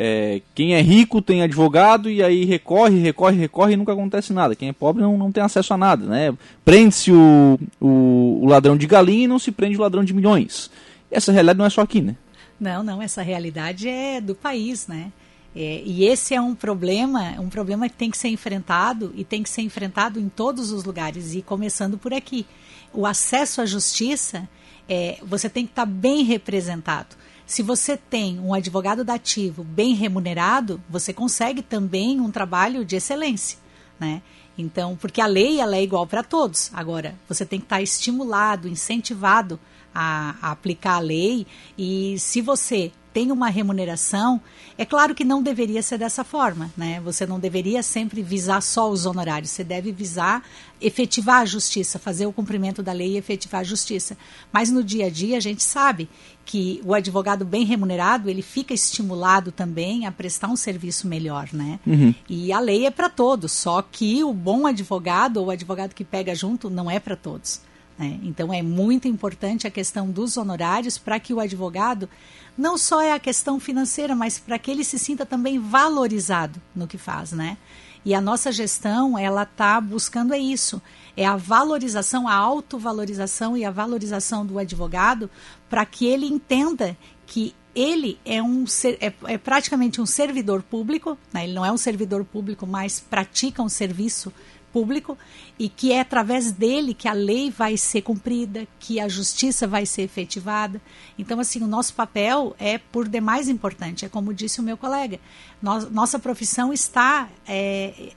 é, 0.00 0.40
quem 0.54 0.74
é 0.74 0.80
rico 0.80 1.20
tem 1.20 1.42
advogado 1.42 2.08
e 2.08 2.22
aí 2.22 2.44
recorre, 2.44 3.00
recorre, 3.00 3.36
recorre 3.36 3.72
e 3.72 3.76
nunca 3.76 3.92
acontece 3.92 4.32
nada. 4.32 4.54
Quem 4.54 4.68
é 4.68 4.72
pobre 4.72 5.02
não, 5.02 5.18
não 5.18 5.32
tem 5.32 5.42
acesso 5.42 5.74
a 5.74 5.76
nada, 5.76 6.06
né? 6.06 6.32
Prende-se 6.64 7.10
o, 7.10 7.58
o, 7.80 8.40
o, 8.42 8.46
ladrão 8.46 8.76
de 8.76 8.86
galinha 8.86 9.24
e 9.24 9.28
não 9.28 9.40
se 9.40 9.50
prende 9.50 9.76
o 9.76 9.80
ladrão 9.80 10.04
de 10.04 10.14
milhões. 10.14 10.70
Essa 11.10 11.32
realidade 11.32 11.58
não 11.58 11.66
é 11.66 11.70
só 11.70 11.80
aqui, 11.80 12.00
né? 12.00 12.14
Não, 12.58 12.82
não, 12.82 13.00
essa 13.00 13.22
realidade 13.22 13.88
é 13.88 14.20
do 14.20 14.34
país, 14.34 14.86
né? 14.86 15.12
É, 15.54 15.82
e 15.84 16.04
esse 16.04 16.34
é 16.34 16.40
um 16.40 16.54
problema, 16.54 17.40
um 17.40 17.48
problema 17.48 17.88
que 17.88 17.94
tem 17.94 18.10
que 18.10 18.18
ser 18.18 18.28
enfrentado 18.28 19.12
e 19.16 19.24
tem 19.24 19.42
que 19.42 19.48
ser 19.48 19.62
enfrentado 19.62 20.20
em 20.20 20.28
todos 20.28 20.70
os 20.70 20.84
lugares 20.84 21.34
e 21.34 21.42
começando 21.42 21.96
por 21.96 22.12
aqui 22.12 22.46
o 22.92 23.06
acesso 23.06 23.60
à 23.60 23.66
justiça, 23.66 24.48
é, 24.88 25.18
você 25.22 25.48
tem 25.48 25.64
que 25.64 25.72
estar 25.72 25.86
tá 25.86 25.90
bem 25.90 26.22
representado. 26.22 27.16
Se 27.46 27.62
você 27.62 27.96
tem 27.96 28.38
um 28.38 28.52
advogado 28.52 29.02
dativo 29.02 29.64
bem 29.64 29.94
remunerado, 29.94 30.82
você 30.88 31.12
consegue 31.12 31.62
também 31.62 32.20
um 32.20 32.30
trabalho 32.30 32.84
de 32.84 32.96
excelência, 32.96 33.58
né? 33.98 34.22
Então, 34.56 34.96
porque 34.96 35.20
a 35.20 35.26
lei 35.26 35.60
ela 35.60 35.76
é 35.76 35.82
igual 35.82 36.06
para 36.06 36.22
todos. 36.22 36.70
Agora, 36.74 37.14
você 37.28 37.46
tem 37.46 37.60
que 37.60 37.64
estar 37.64 37.76
tá 37.76 37.82
estimulado, 37.82 38.68
incentivado 38.68 39.58
a, 39.94 40.34
a 40.40 40.50
aplicar 40.50 40.96
a 40.96 41.00
lei. 41.00 41.46
E 41.76 42.16
se 42.18 42.40
você 42.40 42.92
tem 43.12 43.32
uma 43.32 43.48
remuneração, 43.48 44.40
é 44.76 44.84
claro 44.84 45.12
que 45.14 45.24
não 45.24 45.42
deveria 45.42 45.82
ser 45.82 45.98
dessa 45.98 46.22
forma, 46.22 46.70
né? 46.76 47.00
Você 47.00 47.26
não 47.26 47.40
deveria 47.40 47.82
sempre 47.82 48.22
visar 48.22 48.60
só 48.60 48.88
os 48.88 49.06
honorários, 49.06 49.50
você 49.50 49.64
deve 49.64 49.90
visar 49.90 50.44
efetivar 50.80 51.40
a 51.40 51.44
justiça, 51.44 51.98
fazer 51.98 52.26
o 52.26 52.32
cumprimento 52.32 52.80
da 52.80 52.92
lei 52.92 53.14
e 53.14 53.16
efetivar 53.16 53.62
a 53.62 53.64
justiça. 53.64 54.16
Mas 54.52 54.70
no 54.70 54.84
dia 54.84 55.06
a 55.06 55.10
dia 55.10 55.36
a 55.36 55.40
gente 55.40 55.64
sabe 55.64 56.08
que 56.44 56.80
o 56.84 56.94
advogado 56.94 57.44
bem 57.44 57.64
remunerado, 57.64 58.30
ele 58.30 58.42
fica 58.42 58.72
estimulado 58.72 59.50
também 59.50 60.06
a 60.06 60.12
prestar 60.12 60.46
um 60.46 60.56
serviço 60.56 61.08
melhor, 61.08 61.48
né? 61.52 61.80
Uhum. 61.86 62.14
E 62.28 62.52
a 62.52 62.60
lei 62.60 62.86
é 62.86 62.90
para 62.90 63.08
todos, 63.08 63.50
só 63.50 63.82
que 63.82 64.22
o 64.22 64.32
bom 64.32 64.66
advogado 64.66 65.38
ou 65.38 65.46
o 65.46 65.50
advogado 65.50 65.94
que 65.94 66.04
pega 66.04 66.34
junto 66.34 66.70
não 66.70 66.90
é 66.90 67.00
para 67.00 67.16
todos. 67.16 67.60
Né? 67.98 68.20
Então 68.22 68.52
é 68.52 68.62
muito 68.62 69.08
importante 69.08 69.66
a 69.66 69.70
questão 69.70 70.10
dos 70.10 70.36
honorários 70.36 70.96
para 70.96 71.18
que 71.18 71.34
o 71.34 71.40
advogado 71.40 72.08
não 72.56 72.78
só 72.78 73.00
é 73.00 73.12
a 73.12 73.18
questão 73.18 73.58
financeira, 73.58 74.14
mas 74.14 74.38
para 74.38 74.58
que 74.58 74.70
ele 74.70 74.84
se 74.84 74.98
sinta 74.98 75.26
também 75.26 75.58
valorizado 75.58 76.60
no 76.74 76.86
que 76.86 76.98
faz, 76.98 77.32
né? 77.32 77.56
E 78.04 78.14
a 78.14 78.20
nossa 78.20 78.50
gestão, 78.52 79.18
ela 79.18 79.42
está 79.42 79.80
buscando 79.80 80.32
é 80.32 80.38
isso, 80.38 80.80
é 81.16 81.26
a 81.26 81.36
valorização, 81.36 82.28
a 82.28 82.34
autovalorização 82.34 83.56
e 83.56 83.64
a 83.64 83.70
valorização 83.70 84.46
do 84.46 84.58
advogado 84.58 85.28
para 85.68 85.84
que 85.84 86.06
ele 86.06 86.26
entenda 86.26 86.96
que 87.26 87.54
ele 87.74 88.18
é, 88.24 88.42
um, 88.42 88.64
é, 89.00 89.12
é 89.24 89.38
praticamente 89.38 90.00
um 90.00 90.06
servidor 90.06 90.62
público, 90.62 91.18
né? 91.32 91.44
ele 91.44 91.52
não 91.52 91.64
é 91.64 91.70
um 91.70 91.76
servidor 91.76 92.24
público, 92.24 92.66
mas 92.66 92.98
pratica 92.98 93.62
um 93.62 93.68
serviço 93.68 94.32
público 94.72 95.16
e 95.58 95.68
que 95.68 95.92
é 95.92 96.00
através 96.00 96.52
dele 96.52 96.94
que 96.94 97.08
a 97.08 97.12
lei 97.12 97.50
vai 97.50 97.76
ser 97.76 98.02
cumprida, 98.02 98.66
que 98.78 99.00
a 99.00 99.08
justiça 99.08 99.66
vai 99.66 99.86
ser 99.86 100.02
efetivada. 100.02 100.80
Então, 101.18 101.40
assim, 101.40 101.62
o 101.62 101.66
nosso 101.66 101.94
papel 101.94 102.54
é 102.58 102.78
por 102.78 103.08
demais 103.08 103.48
importante. 103.48 104.04
É 104.04 104.08
como 104.08 104.32
disse 104.32 104.60
o 104.60 104.62
meu 104.62 104.76
colega, 104.76 105.18
nós, 105.60 105.90
nossa 105.90 106.18
profissão 106.18 106.72
está 106.72 107.28
é, 107.46 108.12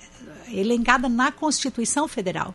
elencada 0.51 1.10
na 1.10 1.31
Constituição 1.31 2.08
Federal. 2.08 2.53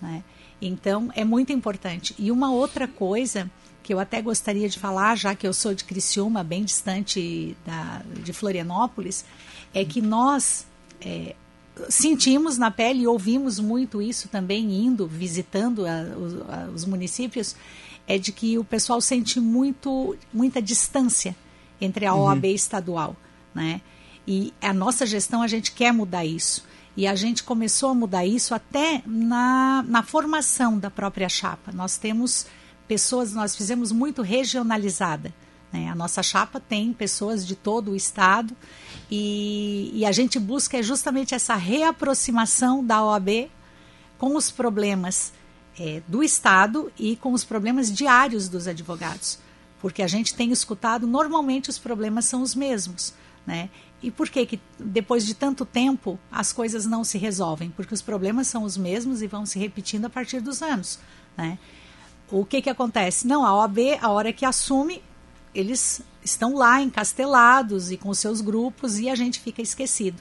Né? 0.00 0.22
Então, 0.60 1.10
é 1.14 1.24
muito 1.24 1.52
importante. 1.52 2.14
E 2.18 2.30
uma 2.30 2.50
outra 2.50 2.86
coisa 2.86 3.50
que 3.82 3.94
eu 3.94 3.98
até 3.98 4.20
gostaria 4.20 4.68
de 4.68 4.78
falar, 4.78 5.16
já 5.16 5.34
que 5.34 5.46
eu 5.46 5.52
sou 5.54 5.74
de 5.74 5.82
Criciúma, 5.84 6.44
bem 6.44 6.62
distante 6.62 7.56
da, 7.64 8.02
de 8.22 8.32
Florianópolis, 8.32 9.24
é 9.72 9.84
que 9.84 10.02
nós 10.02 10.66
é, 11.00 11.34
sentimos 11.88 12.58
na 12.58 12.70
pele 12.70 13.02
e 13.02 13.06
ouvimos 13.06 13.58
muito 13.58 14.00
isso 14.02 14.28
também 14.28 14.84
indo, 14.84 15.06
visitando 15.06 15.86
a, 15.86 16.02
os, 16.16 16.34
a, 16.48 16.68
os, 16.74 16.84
municípios, 16.84 17.56
é 18.06 18.18
de 18.18 18.32
que 18.32 18.58
o 18.58 18.64
pessoal 18.64 19.00
sente 19.00 19.40
muito, 19.40 20.16
muita 20.32 20.60
distância 20.62 21.36
entre 21.80 22.06
a 22.06 22.14
OAB 22.14 22.44
uhum. 22.44 22.50
estadual, 22.50 23.16
né? 23.54 23.80
E 24.26 24.52
a 24.60 24.74
nossa 24.74 25.06
gestão, 25.06 25.40
a 25.40 25.46
gente 25.46 25.72
quer 25.72 25.92
mudar 25.92 26.24
isso. 26.24 26.64
E 26.94 27.06
a 27.06 27.14
gente 27.14 27.44
começou 27.44 27.90
a 27.90 27.94
mudar 27.94 28.26
isso 28.26 28.54
até 28.54 29.02
na, 29.06 29.84
na 29.86 30.02
formação 30.02 30.78
da 30.78 30.90
própria 30.90 31.28
chapa. 31.28 31.72
Nós 31.72 31.96
temos 31.96 32.46
pessoas, 32.86 33.32
nós 33.32 33.54
fizemos 33.54 33.92
muito 33.92 34.20
regionalizada. 34.20 35.32
Né? 35.72 35.88
A 35.88 35.94
nossa 35.94 36.22
chapa 36.22 36.60
tem 36.60 36.92
pessoas 36.92 37.46
de 37.46 37.54
todo 37.54 37.92
o 37.92 37.96
estado 37.96 38.56
e, 39.10 39.90
e 39.94 40.04
a 40.06 40.12
gente 40.12 40.38
busca 40.38 40.82
justamente 40.82 41.34
essa 41.34 41.54
reaproximação 41.54 42.84
da 42.84 43.02
OAB 43.04 43.50
com 44.18 44.36
os 44.36 44.50
problemas 44.50 45.32
é, 45.78 46.02
do 46.08 46.22
Estado 46.22 46.92
e 46.98 47.16
com 47.16 47.32
os 47.32 47.44
problemas 47.44 47.92
diários 47.92 48.48
dos 48.48 48.66
advogados. 48.66 49.38
Porque 49.80 50.02
a 50.02 50.08
gente 50.08 50.34
tem 50.34 50.50
escutado, 50.50 51.06
normalmente 51.06 51.70
os 51.70 51.78
problemas 51.78 52.24
são 52.24 52.42
os 52.42 52.54
mesmos. 52.54 53.14
Né? 53.46 53.70
E 54.02 54.10
por 54.10 54.28
que, 54.28 54.44
que 54.44 54.60
depois 54.78 55.24
de 55.24 55.34
tanto 55.34 55.64
tempo 55.64 56.18
as 56.30 56.52
coisas 56.52 56.84
não 56.84 57.04
se 57.04 57.16
resolvem? 57.16 57.70
Porque 57.70 57.94
os 57.94 58.02
problemas 58.02 58.48
são 58.48 58.64
os 58.64 58.76
mesmos 58.76 59.22
e 59.22 59.26
vão 59.26 59.46
se 59.46 59.58
repetindo 59.58 60.04
a 60.04 60.10
partir 60.10 60.40
dos 60.40 60.62
anos. 60.62 60.98
Né? 61.36 61.58
O 62.30 62.44
que, 62.44 62.60
que 62.60 62.68
acontece? 62.68 63.26
Não, 63.26 63.44
a 63.44 63.54
OAB, 63.54 63.78
a 64.00 64.10
hora 64.10 64.32
que 64.32 64.44
assume, 64.44 65.02
eles 65.54 66.02
estão 66.24 66.54
lá 66.54 66.80
encastelados 66.80 67.90
e 67.90 67.96
com 67.96 68.12
seus 68.12 68.40
grupos 68.40 68.98
e 68.98 69.08
a 69.08 69.14
gente 69.14 69.40
fica 69.40 69.62
esquecido. 69.62 70.20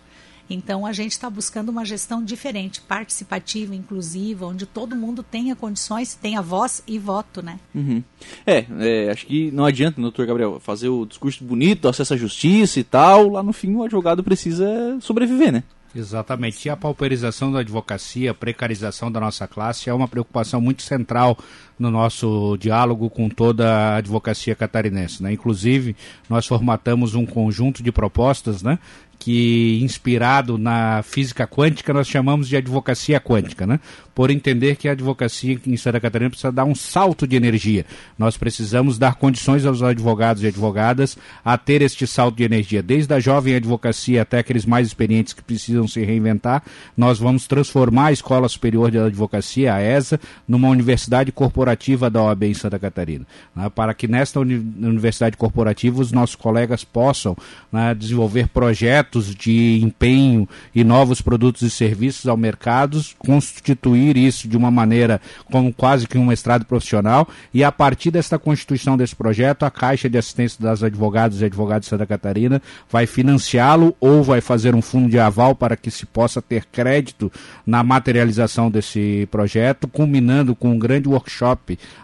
Então 0.50 0.86
a 0.86 0.93
gente 0.93 1.12
está 1.12 1.29
buscando 1.29 1.69
uma 1.69 1.84
gestão 1.84 2.24
diferente, 2.24 2.79
participativa, 2.81 3.75
inclusiva, 3.75 4.46
onde 4.46 4.65
todo 4.65 4.96
mundo 4.96 5.22
tenha 5.22 5.55
condições, 5.55 6.15
tenha 6.15 6.41
voz 6.41 6.81
e 6.88 6.98
voto, 6.98 7.41
né? 7.41 7.60
Uhum. 7.75 8.01
É, 8.46 8.65
é, 8.79 9.12
acho 9.12 9.25
que 9.25 9.51
não 9.51 9.65
adianta, 9.65 10.01
doutor 10.01 10.25
Gabriel, 10.25 10.60
fazer 10.60 10.88
o 10.88 11.05
discurso 11.05 11.43
bonito, 11.43 11.88
acesso 11.88 12.13
à 12.13 12.17
justiça 12.17 12.79
e 12.79 12.84
tal, 12.84 13.29
lá 13.29 13.43
no 13.43 13.51
fim 13.51 13.75
o 13.75 13.84
advogado 13.84 14.24
precisa 14.24 14.98
sobreviver, 15.01 15.51
né? 15.51 15.63
Exatamente. 15.96 16.67
E 16.67 16.69
a 16.69 16.77
pauperização 16.77 17.51
da 17.51 17.60
advocacia, 17.60 18.31
a 18.31 18.34
precarização 18.34 19.12
da 19.12 19.19
nossa 19.19 19.48
classe 19.48 19.89
é 19.89 19.93
uma 19.93 20.07
preocupação 20.07 20.62
muito 20.62 20.84
central 20.84 21.38
no 21.77 21.91
nosso 21.91 22.57
diálogo 22.57 23.10
com 23.10 23.29
toda 23.29 23.69
a 23.69 23.96
advocacia 23.98 24.55
catarinense. 24.55 25.22
Né? 25.22 25.34
Inclusive, 25.34 25.96
nós 26.29 26.46
formatamos 26.46 27.15
um 27.15 27.25
conjunto 27.25 27.84
de 27.84 27.91
propostas 27.91 28.63
né, 28.63 28.79
que, 29.19 29.79
inspirado 29.81 30.57
na 30.57 31.01
física 31.03 31.48
quântica, 31.48 31.93
nós 31.93 32.07
chamamos 32.07 32.48
de 32.48 32.55
advocacia 32.55 33.19
quântica, 33.19 33.65
né? 33.67 33.79
por 34.15 34.31
entender 34.31 34.77
que 34.77 34.89
a 34.89 34.93
advocacia 34.93 35.60
em 35.67 35.77
Santa 35.77 36.00
Catarina 36.00 36.29
precisa 36.29 36.51
dar 36.51 36.65
um 36.65 36.74
salto 36.74 37.27
de 37.27 37.36
energia. 37.36 37.86
Nós 38.17 38.36
precisamos 38.36 38.98
dar 38.98 39.15
condições 39.15 39.63
aos 39.63 39.84
advogados 39.84 40.41
e 40.41 40.48
advogadas 40.48 41.17
a 41.46 41.55
ter 41.55 41.84
este 41.84 42.07
salto 42.07 42.36
de 42.36 42.43
energia. 42.43 42.81
Desde 42.81 43.13
a 43.13 43.19
jovem 43.19 43.53
advocacia 43.53 44.24
até 44.24 44.39
aqueles 44.39 44.65
mais 44.65 44.88
experientes 44.88 45.34
que 45.34 45.43
precisam 45.43 45.88
se 45.88 46.03
reinventar, 46.03 46.63
nós 46.96 47.19
vamos 47.19 47.46
transformar 47.46 48.07
a 48.07 48.12
Escola 48.12 48.50
Superior 48.50 48.89
de 48.89 48.98
Advocacia, 48.98 49.75
a 49.75 49.81
ESA, 49.81 50.19
numa 50.48 50.69
universidade 50.69 51.31
corporativa 51.31 51.66
da 52.12 52.24
OAB 52.24 52.43
em 52.43 52.53
Santa 52.53 52.79
Catarina. 52.79 53.25
Né? 53.55 53.69
Para 53.69 53.93
que 53.93 54.07
nesta 54.07 54.39
uni 54.39 54.55
universidade 54.55 55.36
corporativa 55.38 56.01
os 56.01 56.12
nossos 56.12 56.36
colegas 56.36 56.83
possam 56.83 57.36
né, 57.71 57.93
desenvolver 57.93 58.47
projetos 58.50 59.33
de 59.33 59.79
empenho 59.83 60.47
e 60.74 60.83
novos 60.83 61.21
produtos 61.21 61.62
e 61.62 61.69
serviços 61.69 62.27
ao 62.27 62.38
mercado, 62.38 63.01
constituir 63.17 64.17
isso 64.17 64.47
de 64.47 64.57
uma 64.57 64.71
maneira 64.71 65.19
como 65.51 65.74
quase 65.74 66.07
que 66.07 66.17
um 66.17 66.25
mestrado 66.25 66.65
profissional 66.65 67.27
e 67.53 67.63
a 67.63 67.71
partir 67.71 68.12
desta 68.12 68.39
constituição 68.39 68.97
desse 68.97 69.15
projeto, 69.15 69.63
a 69.63 69.71
Caixa 69.71 70.09
de 70.09 70.17
Assistência 70.17 70.62
das 70.62 70.83
Advogados 70.83 71.41
e 71.41 71.45
Advogados 71.45 71.86
de 71.86 71.89
Santa 71.89 72.05
Catarina 72.05 72.62
vai 72.89 73.05
financiá-lo 73.05 73.95
ou 74.00 74.24
vai 74.24 74.41
fazer 74.41 74.75
um 74.75 74.81
fundo 74.81 75.09
de 75.09 75.19
aval 75.19 75.55
para 75.55 75.75
que 75.75 75.91
se 75.91 76.05
possa 76.05 76.41
ter 76.41 76.65
crédito 76.65 77.31
na 77.65 77.83
materialização 77.83 78.69
desse 78.69 79.27
projeto, 79.31 79.88
culminando 79.88 80.55
com 80.55 80.71
um 80.71 80.79
grande 80.79 81.07
workshop 81.07 81.57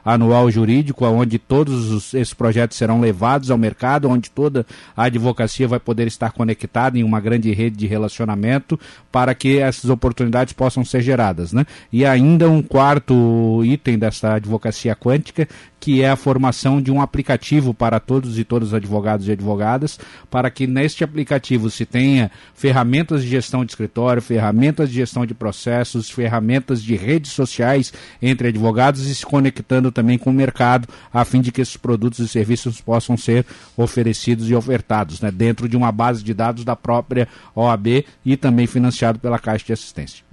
anual 0.04 0.50
jurídico, 0.50 1.06
onde 1.06 1.38
todos 1.40 1.92
os, 1.92 2.14
esses 2.14 2.34
projetos 2.34 2.78
serão 2.78 3.00
levados 3.00 3.52
ao 3.52 3.58
mercado, 3.58 4.10
onde 4.10 4.30
toda 4.30 4.66
a 4.96 5.04
advocacia 5.04 5.68
vai 5.68 5.80
poder 5.80 6.08
estar 6.08 6.32
conectada 6.32 6.98
em 6.98 7.04
uma 7.04 7.20
grande 7.20 7.52
rede 7.54 7.78
de 7.78 7.88
relacionamento 7.88 8.80
para 9.12 9.34
que 9.34 9.60
essas 9.60 9.90
oportunidades 9.90 10.54
possam 10.54 10.84
ser 10.84 11.02
geradas. 11.02 11.54
Né? 11.54 11.66
E 11.92 12.06
ainda 12.06 12.50
um 12.50 12.62
quarto 12.62 13.62
item 13.64 13.98
dessa 13.98 14.34
advocacia 14.34 14.96
quântica, 14.96 15.48
que 15.84 16.02
é 16.02 16.10
a 16.10 16.16
formação 16.16 16.82
de 16.82 16.90
um 16.90 17.02
aplicativo 17.02 17.74
para 17.74 18.00
todos 18.00 18.40
e 18.40 18.46
todas 18.46 18.70
os 18.70 18.74
advogados 18.74 19.28
e 19.28 19.34
advogadas, 19.34 20.00
para 20.32 20.50
que 20.50 20.66
neste 20.66 21.04
aplicativo 21.04 21.70
se 21.70 21.86
tenha 21.86 22.32
ferramentas 22.56 23.22
de 23.22 23.28
gestão 23.28 23.66
de 23.66 23.74
escritório, 23.74 24.22
ferramentas 24.22 24.88
de 24.88 24.96
gestão 24.96 25.26
de 25.26 25.34
processos, 25.34 26.10
ferramentas 26.10 26.82
de 26.82 26.96
redes 26.96 27.34
sociais 27.34 27.92
entre 28.22 28.48
advogados 28.48 29.06
e 29.08 29.14
se 29.14 29.26
conectando 29.26 29.92
também 29.92 30.18
com 30.18 30.30
o 30.30 30.34
mercado, 30.34 30.88
a 31.14 31.26
fim 31.26 31.42
de 31.42 31.52
que 31.52 31.60
esses 31.60 31.76
produtos 31.76 32.20
e 32.20 32.30
serviços 32.30 32.80
possam 32.80 33.18
ser 33.18 33.46
oferecidos 33.76 34.50
e 34.50 34.56
ofertados, 34.56 35.20
né, 35.20 35.32
dentro 35.32 35.68
de 35.68 35.76
uma 35.76 35.92
base 35.92 36.24
de 36.24 36.34
dados 36.34 36.64
da 36.64 36.78
própria 36.78 37.28
OAB 37.54 38.06
e 38.24 38.38
também 38.38 38.68
financiado 38.68 39.20
pela 39.20 39.38
Caixa 39.38 39.66
de 39.66 39.74
Assistência. 39.74 40.24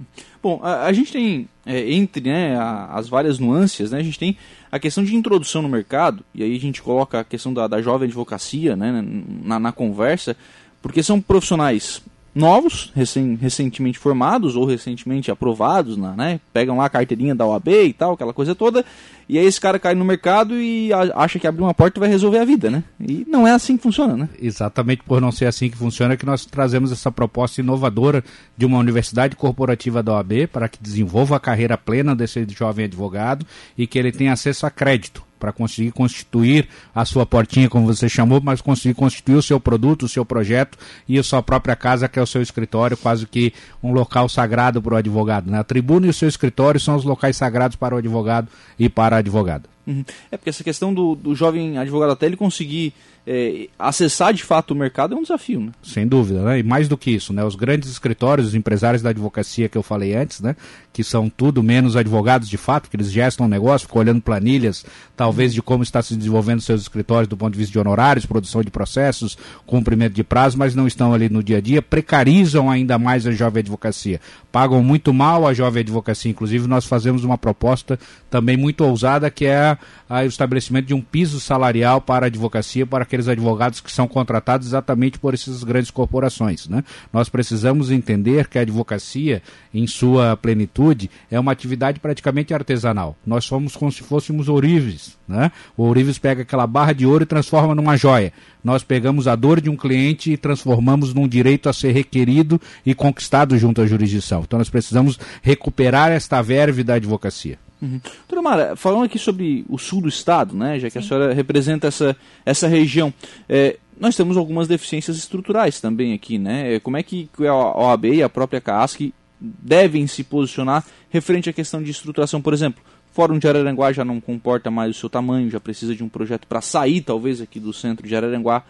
Bom, 0.41 0.59
a, 0.63 0.85
a 0.85 0.93
gente 0.93 1.11
tem, 1.11 1.47
é, 1.65 1.93
entre 1.93 2.29
né, 2.29 2.55
a, 2.55 2.87
as 2.93 3.07
várias 3.07 3.37
nuances, 3.37 3.91
né, 3.91 3.99
a 3.99 4.03
gente 4.03 4.17
tem 4.17 4.37
a 4.71 4.79
questão 4.79 5.03
de 5.03 5.15
introdução 5.15 5.61
no 5.61 5.69
mercado, 5.69 6.23
e 6.33 6.43
aí 6.43 6.55
a 6.55 6.59
gente 6.59 6.81
coloca 6.81 7.19
a 7.19 7.23
questão 7.23 7.53
da, 7.53 7.67
da 7.67 7.81
jovem 7.81 8.07
advocacia 8.07 8.75
né, 8.75 9.03
na, 9.43 9.59
na 9.59 9.71
conversa, 9.71 10.35
porque 10.81 11.03
são 11.03 11.21
profissionais 11.21 12.01
novos, 12.33 12.91
recém, 12.95 13.35
recentemente 13.35 13.99
formados 13.99 14.55
ou 14.55 14.65
recentemente 14.65 15.29
aprovados, 15.29 15.97
né? 15.97 16.39
Pegam 16.53 16.77
lá 16.77 16.85
a 16.85 16.89
carteirinha 16.89 17.35
da 17.35 17.45
OAB 17.45 17.67
e 17.67 17.93
tal, 17.93 18.13
aquela 18.13 18.33
coisa 18.33 18.55
toda, 18.55 18.85
e 19.27 19.37
aí 19.37 19.45
esse 19.45 19.59
cara 19.59 19.77
cai 19.77 19.93
no 19.93 20.05
mercado 20.05 20.55
e 20.55 20.91
acha 21.15 21.39
que 21.39 21.47
abrir 21.47 21.63
uma 21.63 21.73
porta 21.73 21.99
vai 21.99 22.09
resolver 22.09 22.39
a 22.39 22.45
vida, 22.45 22.69
né? 22.69 22.83
E 22.99 23.25
não 23.29 23.47
é 23.47 23.51
assim 23.51 23.75
que 23.75 23.83
funciona, 23.83 24.15
né? 24.15 24.29
Exatamente 24.41 25.03
por 25.03 25.19
não 25.19 25.31
ser 25.31 25.45
assim 25.45 25.69
que 25.69 25.77
funciona 25.77 26.15
que 26.15 26.25
nós 26.25 26.45
trazemos 26.45 26.91
essa 26.91 27.11
proposta 27.11 27.61
inovadora 27.61 28.23
de 28.57 28.65
uma 28.65 28.77
universidade 28.77 29.35
corporativa 29.35 30.01
da 30.01 30.13
OAB 30.13 30.47
para 30.51 30.69
que 30.69 30.81
desenvolva 30.81 31.35
a 31.35 31.39
carreira 31.39 31.77
plena 31.77 32.15
desse 32.15 32.45
jovem 32.49 32.85
advogado 32.85 33.45
e 33.77 33.85
que 33.85 33.99
ele 33.99 34.11
tenha 34.11 34.33
acesso 34.33 34.65
a 34.65 34.69
crédito 34.69 35.30
para 35.41 35.51
conseguir 35.51 35.91
constituir 35.91 36.67
a 36.93 37.03
sua 37.03 37.25
portinha, 37.25 37.67
como 37.67 37.87
você 37.87 38.07
chamou, 38.07 38.39
mas 38.39 38.61
conseguir 38.61 38.93
constituir 38.93 39.35
o 39.35 39.41
seu 39.41 39.59
produto, 39.59 40.03
o 40.03 40.07
seu 40.07 40.23
projeto 40.23 40.77
e 41.09 41.17
a 41.17 41.23
sua 41.23 41.41
própria 41.41 41.75
casa, 41.75 42.07
que 42.07 42.19
é 42.19 42.21
o 42.21 42.27
seu 42.27 42.43
escritório, 42.43 42.95
quase 42.95 43.25
que 43.25 43.51
um 43.81 43.91
local 43.91 44.29
sagrado 44.29 44.79
para 44.79 44.93
o 44.93 44.97
advogado. 44.97 45.49
Né? 45.49 45.57
A 45.57 45.63
tribuna 45.63 46.05
e 46.05 46.11
o 46.11 46.13
seu 46.13 46.29
escritório 46.29 46.79
são 46.79 46.95
os 46.95 47.03
locais 47.03 47.35
sagrados 47.35 47.75
para 47.75 47.95
o 47.95 47.97
advogado 47.97 48.47
e 48.77 48.87
para 48.87 49.15
a 49.15 49.19
advogada. 49.19 49.67
Uhum. 49.87 50.05
É 50.31 50.37
porque 50.37 50.51
essa 50.51 50.63
questão 50.63 50.93
do, 50.93 51.15
do 51.15 51.33
jovem 51.33 51.79
advogado 51.79 52.11
até 52.11 52.27
ele 52.27 52.37
conseguir 52.37 52.93
é, 53.25 53.67
acessar 53.77 54.33
de 54.33 54.43
fato 54.43 54.71
o 54.71 54.75
mercado 54.75 55.13
é 55.13 55.17
um 55.17 55.21
desafio, 55.21 55.59
né? 55.59 55.71
Sem 55.83 56.07
dúvida, 56.07 56.41
né? 56.41 56.59
E 56.59 56.63
mais 56.63 56.87
do 56.87 56.97
que 56.97 57.11
isso, 57.11 57.31
né? 57.31 57.43
Os 57.43 57.55
grandes 57.55 57.89
escritórios, 57.89 58.47
os 58.47 58.55
empresários 58.55 59.03
da 59.03 59.11
advocacia 59.11 59.69
que 59.69 59.77
eu 59.77 59.83
falei 59.83 60.15
antes, 60.15 60.41
né? 60.41 60.55
Que 60.91 61.03
são 61.03 61.29
tudo 61.29 61.61
menos 61.61 61.95
advogados 61.95 62.49
de 62.49 62.57
fato, 62.57 62.89
que 62.89 62.95
eles 62.95 63.11
gestam 63.11 63.45
um 63.45 63.49
negócio, 63.49 63.87
ficam 63.87 64.01
olhando 64.01 64.21
planilhas, 64.21 64.83
talvez 65.15 65.53
de 65.53 65.61
como 65.61 65.83
está 65.83 66.01
se 66.01 66.15
desenvolvendo 66.15 66.61
seus 66.61 66.81
escritórios 66.81 67.27
do 67.27 67.37
ponto 67.37 67.53
de 67.53 67.59
vista 67.59 67.71
de 67.71 67.79
honorários, 67.79 68.25
produção 68.25 68.63
de 68.63 68.71
processos, 68.71 69.37
cumprimento 69.67 70.13
de 70.13 70.23
prazo, 70.23 70.57
mas 70.57 70.73
não 70.73 70.87
estão 70.87 71.13
ali 71.13 71.29
no 71.29 71.43
dia 71.43 71.57
a 71.57 71.61
dia, 71.61 71.81
precarizam 71.81 72.71
ainda 72.71 72.97
mais 72.97 73.27
a 73.27 73.31
jovem 73.31 73.61
advocacia. 73.61 74.19
Pagam 74.51 74.83
muito 74.83 75.13
mal 75.13 75.47
a 75.47 75.53
jovem 75.53 75.81
advocacia. 75.81 76.31
Inclusive, 76.31 76.67
nós 76.67 76.85
fazemos 76.85 77.23
uma 77.23 77.37
proposta 77.37 77.99
também 78.29 78.57
muito 78.57 78.83
ousada, 78.83 79.29
que 79.29 79.45
é 79.45 79.77
a, 80.09 80.21
o 80.21 80.25
estabelecimento 80.25 80.87
de 80.87 80.93
um 80.93 81.01
piso 81.01 81.39
salarial 81.39 82.01
para 82.01 82.25
a 82.25 82.27
advocacia, 82.27 82.85
para 82.85 83.05
aqueles 83.11 83.27
advogados 83.27 83.81
que 83.81 83.91
são 83.91 84.07
contratados 84.07 84.67
exatamente 84.67 85.19
por 85.19 85.33
essas 85.33 85.65
grandes 85.65 85.91
corporações. 85.91 86.67
Né? 86.69 86.81
Nós 87.11 87.27
precisamos 87.27 87.91
entender 87.91 88.47
que 88.47 88.57
a 88.57 88.61
advocacia, 88.61 89.43
em 89.73 89.85
sua 89.85 90.37
plenitude, 90.37 91.11
é 91.29 91.37
uma 91.37 91.51
atividade 91.51 91.99
praticamente 91.99 92.53
artesanal. 92.53 93.17
Nós 93.25 93.43
somos 93.43 93.75
como 93.75 93.91
se 93.91 94.01
fôssemos 94.01 94.47
ourives. 94.47 95.17
Né? 95.27 95.51
O 95.75 95.83
ourives 95.83 96.17
pega 96.17 96.43
aquela 96.43 96.65
barra 96.65 96.93
de 96.93 97.05
ouro 97.05 97.23
e 97.23 97.27
transforma 97.27 97.75
numa 97.75 97.97
joia. 97.97 98.31
Nós 98.63 98.81
pegamos 98.81 99.27
a 99.27 99.35
dor 99.35 99.59
de 99.59 99.69
um 99.69 99.75
cliente 99.75 100.31
e 100.31 100.37
transformamos 100.37 101.13
num 101.13 101.27
direito 101.27 101.67
a 101.67 101.73
ser 101.73 101.91
requerido 101.91 102.61
e 102.85 102.95
conquistado 102.95 103.57
junto 103.57 103.81
à 103.81 103.85
jurisdição. 103.87 104.41
Então 104.41 104.57
nós 104.57 104.69
precisamos 104.69 105.19
recuperar 105.41 106.11
esta 106.11 106.41
verve 106.41 106.83
da 106.83 106.93
advocacia. 106.93 107.59
Uhum. 107.81 107.99
Doutora 108.27 108.41
Mara, 108.41 108.75
falando 108.75 109.05
aqui 109.05 109.17
sobre 109.17 109.65
o 109.67 109.77
sul 109.77 110.01
do 110.01 110.07
estado, 110.07 110.55
né, 110.55 110.79
já 110.79 110.87
que 110.87 110.93
Sim. 110.93 110.99
a 110.99 111.01
senhora 111.01 111.33
representa 111.33 111.87
essa, 111.87 112.15
essa 112.45 112.67
região, 112.67 113.11
é, 113.49 113.77
nós 113.99 114.15
temos 114.15 114.37
algumas 114.37 114.67
deficiências 114.67 115.17
estruturais 115.17 115.79
também 115.79 116.13
aqui, 116.13 116.39
né? 116.39 116.75
É, 116.75 116.79
como 116.79 116.97
é 116.97 117.03
que 117.03 117.29
a 117.39 117.53
OAB 117.53 118.05
e 118.05 118.23
a 118.23 118.29
própria 118.29 118.59
CASC 118.59 119.13
devem 119.39 120.07
se 120.07 120.23
posicionar 120.23 120.83
referente 121.09 121.49
à 121.49 121.53
questão 121.53 121.83
de 121.83 121.91
estruturação, 121.91 122.41
por 122.41 122.51
exemplo? 122.51 122.81
O 123.11 123.13
Fórum 123.13 123.37
de 123.37 123.47
Araranguá 123.47 123.91
já 123.91 124.05
não 124.05 124.19
comporta 124.19 124.71
mais 124.71 124.95
o 124.95 124.99
seu 124.99 125.09
tamanho, 125.09 125.49
já 125.49 125.59
precisa 125.59 125.93
de 125.93 126.03
um 126.03 126.09
projeto 126.09 126.47
para 126.47 126.61
sair, 126.61 127.01
talvez, 127.01 127.41
aqui 127.41 127.59
do 127.59 127.73
centro 127.73 128.07
de 128.07 128.15
Araranguá. 128.15 128.63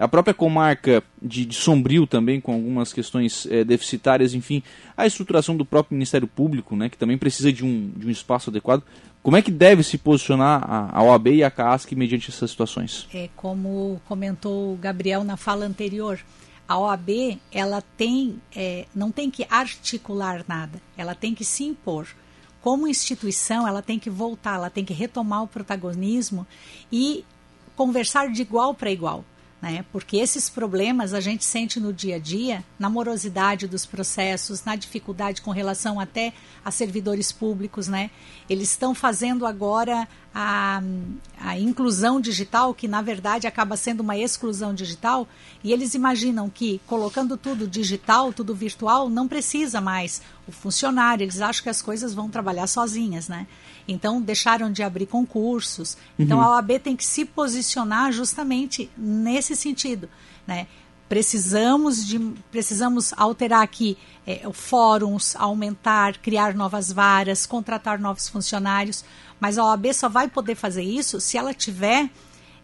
A 0.00 0.08
própria 0.08 0.32
comarca 0.32 1.02
de, 1.20 1.44
de 1.44 1.54
Sombrio 1.54 2.06
também, 2.06 2.40
com 2.40 2.54
algumas 2.54 2.90
questões 2.90 3.46
é, 3.50 3.62
deficitárias, 3.62 4.32
enfim, 4.32 4.62
a 4.96 5.06
estruturação 5.06 5.54
do 5.54 5.62
próprio 5.62 5.94
Ministério 5.94 6.26
Público, 6.26 6.74
né, 6.74 6.88
que 6.88 6.96
também 6.96 7.18
precisa 7.18 7.52
de 7.52 7.62
um, 7.62 7.92
de 7.94 8.06
um 8.06 8.10
espaço 8.10 8.48
adequado. 8.48 8.82
Como 9.22 9.36
é 9.36 9.42
que 9.42 9.50
deve 9.50 9.82
se 9.82 9.98
posicionar 9.98 10.64
a, 10.66 11.02
OAB 11.02 11.26
e 11.26 11.44
a 11.44 11.50
CASC 11.50 11.92
mediante 11.92 12.30
essas 12.30 12.50
situações? 12.50 13.06
É 13.12 13.28
como 13.36 14.00
comentou 14.08 14.72
o 14.72 14.76
Gabriel 14.78 15.22
na 15.22 15.36
fala 15.36 15.66
anterior, 15.66 16.18
a 16.66 16.78
OAB 16.78 17.38
ela 17.52 17.82
tem, 17.98 18.40
é, 18.56 18.86
não 18.94 19.10
tem 19.10 19.30
que 19.30 19.46
articular 19.50 20.42
nada, 20.48 20.80
ela 20.96 21.14
tem 21.14 21.34
que 21.34 21.44
se 21.44 21.64
impor. 21.64 22.08
Como 22.62 22.88
instituição, 22.88 23.68
ela 23.68 23.82
tem 23.82 23.98
que 23.98 24.08
voltar, 24.08 24.54
ela 24.54 24.70
tem 24.70 24.82
que 24.82 24.94
retomar 24.94 25.42
o 25.42 25.46
protagonismo 25.46 26.46
e 26.90 27.22
conversar 27.76 28.30
de 28.30 28.40
igual 28.40 28.72
para 28.72 28.90
igual 28.90 29.24
né? 29.60 29.84
Porque 29.92 30.16
esses 30.16 30.48
problemas 30.48 31.12
a 31.12 31.20
gente 31.20 31.44
sente 31.44 31.78
no 31.78 31.92
dia 31.92 32.16
a 32.16 32.18
dia, 32.18 32.64
na 32.78 32.88
morosidade 32.88 33.66
dos 33.66 33.84
processos, 33.84 34.64
na 34.64 34.74
dificuldade 34.74 35.42
com 35.42 35.50
relação 35.50 36.00
até 36.00 36.32
a 36.64 36.70
servidores 36.70 37.30
públicos, 37.30 37.86
né? 37.86 38.10
Eles 38.48 38.70
estão 38.70 38.94
fazendo 38.94 39.44
agora 39.44 40.08
a, 40.34 40.80
a 41.40 41.58
inclusão 41.58 42.20
digital, 42.20 42.72
que 42.72 42.86
na 42.86 43.02
verdade 43.02 43.46
acaba 43.46 43.76
sendo 43.76 44.00
uma 44.00 44.16
exclusão 44.16 44.72
digital, 44.72 45.26
e 45.62 45.72
eles 45.72 45.94
imaginam 45.94 46.48
que 46.48 46.80
colocando 46.86 47.36
tudo 47.36 47.66
digital, 47.66 48.32
tudo 48.32 48.54
virtual, 48.54 49.08
não 49.08 49.26
precisa 49.26 49.80
mais 49.80 50.22
o 50.46 50.52
funcionário, 50.52 51.24
eles 51.24 51.40
acham 51.40 51.64
que 51.64 51.68
as 51.68 51.82
coisas 51.82 52.14
vão 52.14 52.28
trabalhar 52.28 52.66
sozinhas, 52.66 53.28
né? 53.28 53.46
Então 53.88 54.20
deixaram 54.20 54.70
de 54.70 54.82
abrir 54.82 55.06
concursos. 55.06 55.96
Então 56.18 56.38
uhum. 56.38 56.44
a 56.44 56.50
OAB 56.56 56.78
tem 56.78 56.94
que 56.94 57.04
se 57.04 57.24
posicionar 57.24 58.12
justamente 58.12 58.88
nesse 58.96 59.56
sentido, 59.56 60.08
né? 60.46 60.66
Precisamos, 61.10 62.06
de, 62.06 62.20
precisamos 62.52 63.12
alterar 63.16 63.64
aqui 63.64 63.98
é, 64.24 64.48
fóruns, 64.52 65.34
aumentar, 65.34 66.16
criar 66.18 66.54
novas 66.54 66.92
varas, 66.92 67.44
contratar 67.46 67.98
novos 67.98 68.28
funcionários, 68.28 69.04
mas 69.40 69.58
a 69.58 69.64
OAB 69.64 69.92
só 69.92 70.08
vai 70.08 70.28
poder 70.28 70.54
fazer 70.54 70.84
isso 70.84 71.20
se 71.20 71.36
ela 71.36 71.52
tiver 71.52 72.08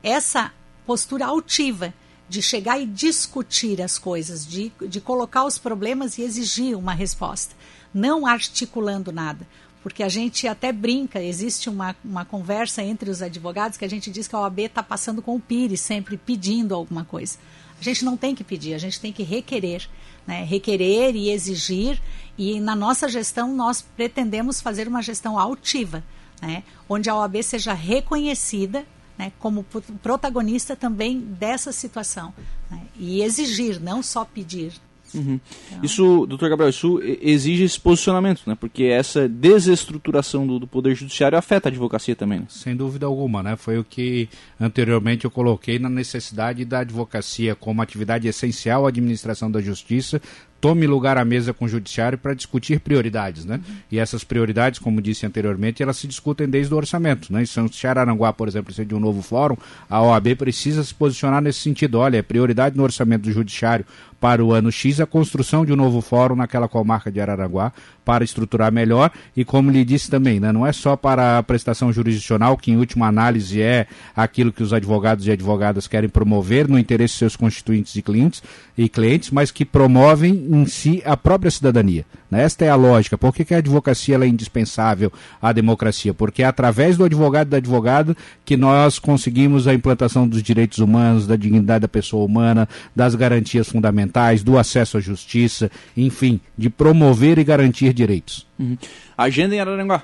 essa 0.01 0.53
postura 0.87 1.27
altiva 1.27 1.93
de 2.29 2.41
chegar 2.41 2.81
e 2.81 2.87
discutir 2.87 3.83
as 3.83 3.99
coisas, 3.99 4.47
de, 4.47 4.71
de 4.89 5.01
colocar 5.01 5.45
os 5.45 5.59
problemas 5.59 6.17
e 6.17 6.23
exigir 6.23 6.79
uma 6.79 6.95
resposta, 6.95 7.53
não 7.93 8.29
articulando 8.29 9.11
nada 9.11 9.45
porque 9.87 10.03
a 10.03 10.09
gente 10.09 10.49
até 10.49 10.73
brinca, 10.73 11.23
existe 11.23 11.71
uma, 11.71 11.95
uma 12.05 12.25
conversa 12.25 12.83
entre 12.83 13.09
os 13.09 13.23
advogados 13.23 13.79
que 13.79 13.85
a 13.85 13.89
gente 13.89 14.11
diz 14.11 14.27
que 14.27 14.35
a 14.35 14.41
OAB 14.41 14.59
está 14.63 14.83
passando 14.83 15.23
com 15.23 15.37
o 15.37 15.41
Pires, 15.41 15.81
sempre 15.81 16.17
pedindo 16.17 16.75
alguma 16.75 17.05
coisa. 17.05 17.39
A 17.81 17.85
gente 17.85 18.05
não 18.05 18.17
tem 18.17 18.35
que 18.35 18.45
pedir, 18.45 18.75
a 18.75 18.79
gente 18.79 19.01
tem 19.01 19.13
que 19.13 19.23
requerer, 19.23 19.89
né? 20.27 20.45
requerer 20.45 21.15
e 21.15 21.31
exigir, 21.31 22.01
e 22.37 22.61
na 22.61 22.75
nossa 22.75 23.09
gestão 23.09 23.55
nós 23.55 23.83
pretendemos 23.83 24.61
fazer 24.61 24.89
uma 24.89 25.03
gestão 25.03 25.39
altiva, 25.39 26.03
né? 26.41 26.63
onde 26.89 27.09
a 27.11 27.17
OAB 27.17 27.43
seja 27.43 27.73
reconhecida 27.73 28.85
né, 29.19 29.33
como 29.39 29.65
protagonista 30.03 30.77
também 30.77 31.21
dessa 31.21 31.73
situação. 31.73 32.35
Né, 32.71 32.83
e 32.97 33.23
exigir, 33.23 33.81
não 33.81 34.03
só 34.03 34.25
pedir. 34.25 34.73
Uhum. 35.15 35.41
Então... 35.69 35.85
Isso, 35.85 36.27
doutor 36.27 36.49
Gabriel, 36.49 36.71
isso 36.71 37.01
exige 37.03 37.65
esse 37.65 37.79
posicionamento, 37.79 38.43
né? 38.47 38.57
Porque 38.59 38.85
essa 38.85 39.29
desestruturação 39.29 40.47
do, 40.47 40.59
do 40.59 40.67
Poder 40.67 40.95
Judiciário 40.95 41.39
afeta 41.39 41.69
a 41.69 41.71
advocacia 41.71 42.17
também. 42.17 42.41
Né? 42.41 42.47
Sem 42.49 42.77
dúvida 42.77 43.07
alguma, 43.07 43.43
né? 43.43 43.57
Foi 43.57 43.79
o 43.79 43.85
que 43.85 44.29
anteriormente 44.61 45.25
eu 45.25 45.31
coloquei 45.31 45.79
na 45.79 45.89
necessidade 45.89 46.65
da 46.65 46.81
advocacia 46.81 47.55
como 47.55 47.83
atividade 47.83 48.29
essencial 48.29 48.87
à 48.87 48.89
administração 48.89 49.51
da 49.51 49.61
justiça, 49.61 50.21
tome 50.61 50.87
lugar 50.87 51.19
à 51.19 51.25
mesa 51.25 51.53
com 51.53 51.65
o 51.65 51.69
judiciário 51.69 52.19
para 52.19 52.35
discutir 52.35 52.81
prioridades, 52.81 53.45
né? 53.45 53.57
Uhum. 53.57 53.75
E 53.93 53.99
essas 53.99 54.25
prioridades, 54.25 54.79
como 54.79 55.01
disse 55.01 55.27
anteriormente, 55.27 55.83
elas 55.83 55.97
se 55.97 56.07
discutem 56.07 56.49
desde 56.49 56.73
o 56.73 56.77
orçamento, 56.77 57.33
né? 57.33 57.43
Em 57.43 57.69
Xararanguá, 57.69 58.33
por 58.33 58.49
exemplo, 58.49 58.67
precisa 58.67 58.87
de 58.87 58.95
um 58.95 59.01
novo 59.01 59.23
fórum, 59.23 59.57
a 59.89 60.03
OAB 60.03 60.35
precisa 60.37 60.83
se 60.83 60.95
posicionar 60.95 61.43
nesse 61.43 61.61
sentido. 61.61 61.99
Olha, 61.99 62.19
é 62.19 62.23
prioridade 62.23 62.77
no 62.77 62.83
orçamento 62.83 63.23
do 63.23 63.33
judiciário 63.33 63.85
para 64.21 64.45
o 64.45 64.53
ano 64.53 64.73
X 64.73 65.01
a 65.01 65.07
construção 65.07 65.65
de 65.65 65.73
um 65.73 65.77
novo 65.77 66.01
fórum 66.01 66.35
naquela 66.35 66.69
comarca 66.69 67.11
de 67.13 67.21
Araranguá 67.21 67.73
para 68.07 68.23
estruturar 68.23 68.73
melhor 68.73 69.11
e 69.37 69.45
como 69.45 69.69
lhe 69.69 69.85
disse 69.85 70.09
também, 70.09 70.39
né, 70.39 70.53
não 70.53 70.65
é 70.65 70.73
só 70.73 70.95
para 70.97 71.39
a 71.39 71.43
prestação 71.43 71.93
jurisdicional 71.93 72.57
que 72.57 72.71
em 72.71 72.77
última 72.77 73.09
análise 73.09 73.61
é 73.61 73.89
aquilo 74.15 74.53
que 74.53 74.63
os 74.63 74.73
advogados 74.73 75.27
e 75.27 75.33
advogadas 75.33 75.89
querem 75.89 76.09
promover 76.09 76.69
no 76.69 76.79
interesse 76.79 77.15
de 77.15 77.19
seus 77.19 77.35
constituintes 77.35 77.97
e 77.97 78.03
clientes 78.03 78.45
e 78.79 78.89
clientes, 78.89 79.33
mas 79.33 79.51
que 79.51 79.65
promovem 79.65 80.47
em 80.51 80.67
si 80.67 81.03
a 81.05 81.17
própria 81.17 81.51
cidadania. 81.51 82.05
Né? 82.31 82.43
Esta 82.43 82.65
é 82.65 82.69
a 82.69 82.75
lógica. 82.77 83.17
Por 83.17 83.35
que, 83.35 83.55
a 83.55 83.59
advocacia 83.59 84.17
é 84.17 84.27
indispensável 84.27 85.13
à 85.41 85.53
democracia? 85.53 86.13
Porque 86.13 86.43
é 86.43 86.47
através 86.47 86.97
do 86.97 87.05
advogado 87.05 87.49
e 87.49 87.51
da 87.51 87.57
advogada 87.57 88.17
que 88.45 88.57
nós 88.57 88.99
conseguimos 88.99 89.67
a 89.67 89.75
implantação 89.75 90.29
dos 90.29 90.43
direitos 90.43 90.79
humanos, 90.79 91.27
da 91.27 91.37
dignidade 91.37 91.83
da 91.83 91.89
pessoa 91.89 92.25
humana, 92.25 92.69
das 92.95 93.15
garantias 93.15 93.69
fundamentais, 93.69 94.43
do 94.43 94.59
acesso 94.59 94.99
à 94.99 95.01
justiça, 95.01 95.71
enfim, 95.97 96.41
de 96.57 96.69
promover 96.69 97.39
e 97.39 97.45
garantir 97.45 97.93
direitos. 97.97 98.47
Uhum. 98.59 98.77
Agenda 99.17 99.55
em 99.55 99.61
Araranguá. 99.61 100.03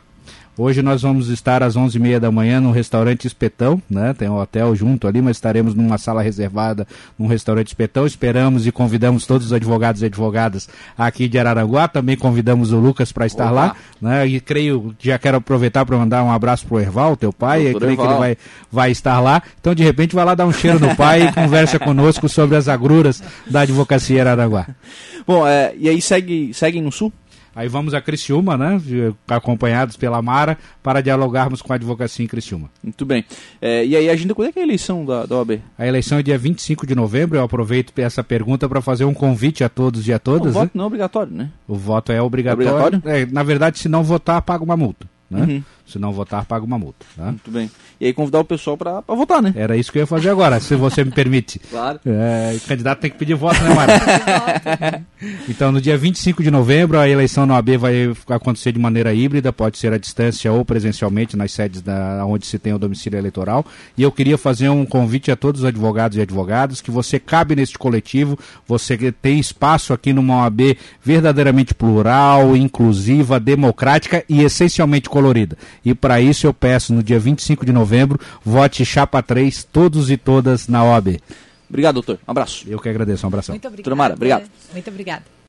Hoje 0.57 0.83
nós 0.83 1.01
vamos 1.01 1.29
estar 1.29 1.63
às 1.63 1.79
11h30 1.79 2.19
da 2.19 2.31
manhã 2.31 2.61
no 2.61 2.73
restaurante 2.73 3.27
Espetão, 3.27 3.81
né? 3.89 4.13
Tem 4.13 4.29
um 4.29 4.39
hotel 4.39 4.77
junto 4.77 5.09
ali, 5.09 5.23
mas 5.23 5.39
estaremos 5.39 5.75
numa 5.75 5.97
sala 5.97 6.21
reservada 6.21 6.87
num 7.19 7.27
restaurante 7.27 7.69
Espetão. 7.69 8.07
Esperamos 8.07 8.67
e 8.67 8.71
convidamos 8.71 9.25
todos 9.25 9.47
os 9.47 9.53
advogados 9.55 10.03
e 10.03 10.05
advogadas 10.05 10.69
aqui 10.97 11.27
de 11.27 11.39
Araranguá. 11.39 11.89
Também 11.89 12.19
convidamos 12.19 12.71
o 12.71 12.79
Lucas 12.79 13.11
para 13.11 13.25
estar 13.25 13.47
Opa. 13.47 13.53
lá, 13.53 13.77
né? 13.99 14.27
E 14.27 14.41
creio, 14.41 14.95
já 15.01 15.19
quero 15.19 15.39
aproveitar 15.39 15.87
para 15.87 15.97
mandar 15.97 16.23
um 16.23 16.31
abraço 16.31 16.67
pro 16.67 16.79
Erval, 16.79 17.17
teu 17.17 17.33
pai. 17.33 17.69
Eu 17.69 17.79
creio 17.79 17.93
Erval. 17.93 18.07
que 18.07 18.13
ele 18.13 18.19
vai, 18.19 18.37
vai 18.71 18.91
estar 18.91 19.21
lá. 19.21 19.43
Então, 19.59 19.75
de 19.75 19.83
repente, 19.83 20.15
vai 20.15 20.27
lá 20.27 20.35
dar 20.35 20.45
um 20.45 20.53
cheiro 20.53 20.79
no 20.79 20.95
pai 20.95 21.29
e 21.29 21.33
conversa 21.33 21.79
conosco 21.81 22.29
sobre 22.29 22.57
as 22.57 22.69
agruras 22.69 23.23
da 23.51 23.63
advocacia 23.63 24.21
Araranguá. 24.21 24.67
Bom, 25.27 25.47
é, 25.47 25.73
e 25.79 25.89
aí 25.89 26.03
segue, 26.03 26.53
seguem 26.53 26.83
no 26.83 26.93
sul? 26.93 27.11
Aí 27.55 27.69
vamos 27.69 27.93
a 27.93 28.01
Criciúma, 28.01 28.57
né? 28.57 28.81
Acompanhados 29.29 29.97
pela 29.97 30.23
Mara, 30.23 30.57
para 30.83 31.01
dialogarmos 31.03 31.61
com 31.61 31.73
a 31.73 31.77
advocacia 31.77 32.25
em 32.25 32.29
Criciúma. 32.29 32.71
Muito 32.83 33.05
bem. 33.05 33.25
É, 33.61 33.85
e 33.85 33.95
aí, 33.95 34.09
agenda, 34.09 34.35
quando 34.35 34.49
é 34.49 34.53
que 34.53 34.59
é 34.59 34.63
a 34.63 34.65
eleição 34.65 35.05
da, 35.05 35.27
da 35.27 35.37
OAB? 35.37 35.61
A 35.77 35.87
eleição 35.87 36.19
é 36.19 36.23
dia 36.23 36.39
25 36.39 36.87
de 36.87 36.95
novembro. 36.95 37.39
Eu 37.39 37.43
aproveito 37.43 37.93
essa 37.99 38.25
pergunta 38.25 38.69
para 38.69 38.81
fazer 38.81 39.05
um 39.05 39.15
convite 39.15 39.63
a 39.63 39.69
todos 39.69 40.09
e 40.09 40.13
a 40.13 40.19
todas. 40.19 40.55
O 40.55 40.59
né? 40.59 40.65
voto 40.65 40.71
não 40.75 40.85
é 40.85 40.87
obrigatório, 40.87 41.33
né? 41.33 41.51
O 41.69 41.77
voto 41.77 42.11
é 42.13 42.23
obrigatório. 42.23 42.69
É 42.69 42.73
obrigatório? 42.73 43.03
É, 43.23 43.27
na 43.27 43.43
verdade, 43.43 43.79
se 43.79 43.89
não 43.89 44.03
votar, 44.03 44.41
paga 44.43 44.65
uma 44.65 44.77
multa. 44.77 45.07
né? 45.31 45.41
Uhum. 45.41 45.63
Se 45.87 45.99
não 45.99 46.13
votar, 46.13 46.45
paga 46.47 46.65
uma 46.65 46.79
multa. 46.79 47.05
Tá? 47.17 47.27
Muito 47.27 47.51
bem. 47.51 47.71
E 48.03 48.07
aí 48.07 48.13
convidar 48.13 48.41
o 48.41 48.45
pessoal 48.45 48.77
para 48.77 49.01
votar, 49.07 49.41
né? 49.41 49.55
Era 49.55 49.77
isso 49.77 49.93
que 49.93 49.99
eu 49.99 50.01
ia 50.01 50.07
fazer 50.09 50.29
agora, 50.29 50.59
se 50.59 50.75
você 50.75 51.05
me 51.05 51.13
permite. 51.13 51.61
Claro. 51.61 52.01
É, 52.05 52.53
o 52.57 52.61
candidato 52.67 52.99
tem 52.99 53.09
que 53.09 53.17
pedir 53.17 53.35
voto, 53.35 53.63
né, 53.63 53.73
Mara? 53.73 55.05
então, 55.49 55.71
no 55.71 55.81
dia 55.81 55.97
25 55.97 56.43
de 56.43 56.51
novembro, 56.51 56.99
a 56.99 57.09
eleição 57.09 57.47
na 57.47 57.55
OAB 57.55 57.77
vai 57.79 58.13
acontecer 58.31 58.73
de 58.73 58.81
maneira 58.81 59.15
híbrida, 59.15 59.53
pode 59.53 59.79
ser 59.79 59.93
à 59.93 59.99
distância 59.99 60.53
ou 60.53 60.65
presencialmente 60.65 61.37
nas 61.37 61.53
sedes 61.53 61.81
da, 61.81 62.27
onde 62.27 62.45
se 62.45 62.59
tem 62.59 62.75
o 62.75 62.79
domicílio 62.79 63.17
eleitoral. 63.21 63.65
E 63.97 64.03
eu 64.03 64.11
queria 64.11 64.37
fazer 64.37 64.69
um 64.69 64.85
convite 64.85 65.31
a 65.31 65.37
todos 65.37 65.61
os 65.61 65.65
advogados 65.65 66.19
e 66.19 66.21
advogadas 66.23 66.81
que 66.81 66.91
você 66.91 67.21
cabe 67.21 67.55
neste 67.55 67.79
coletivo, 67.79 68.37
você 68.67 69.13
tem 69.13 69.39
espaço 69.39 69.93
aqui 69.93 70.13
numa 70.13 70.43
OAB 70.43 70.77
verdadeiramente 71.05 71.73
plural, 71.73 72.57
inclusiva, 72.57 73.39
democrática 73.39 74.25
e 74.29 74.43
essencialmente 74.43 75.09
colorida. 75.09 75.57
E 75.85 75.95
para 75.95 76.21
isso 76.21 76.49
eu 76.49 76.53
peço, 76.53 76.93
no 76.93 77.01
dia 77.01 77.21
25 77.21 77.65
de 77.65 77.71
novembro, 77.71 77.92
vote 78.45 78.85
Chapa 78.85 79.23
3, 79.23 79.65
todos 79.65 80.11
e 80.11 80.17
todas 80.17 80.69
na 80.69 80.85
OAB. 80.85 81.21
Obrigado, 81.69 81.95
doutor. 81.95 82.19
Um 82.29 82.31
abraço. 82.31 82.65
Eu 82.69 82.79
que 82.79 82.89
agradeço. 82.89 83.25
Um 83.25 83.29
abração. 83.29 83.55
Muito 83.55 83.67
obrigada. 83.67 83.97
Mara, 83.97 84.15
obrigado. 84.15 84.45
Muito 84.73 84.91
obrigada. 84.91 85.23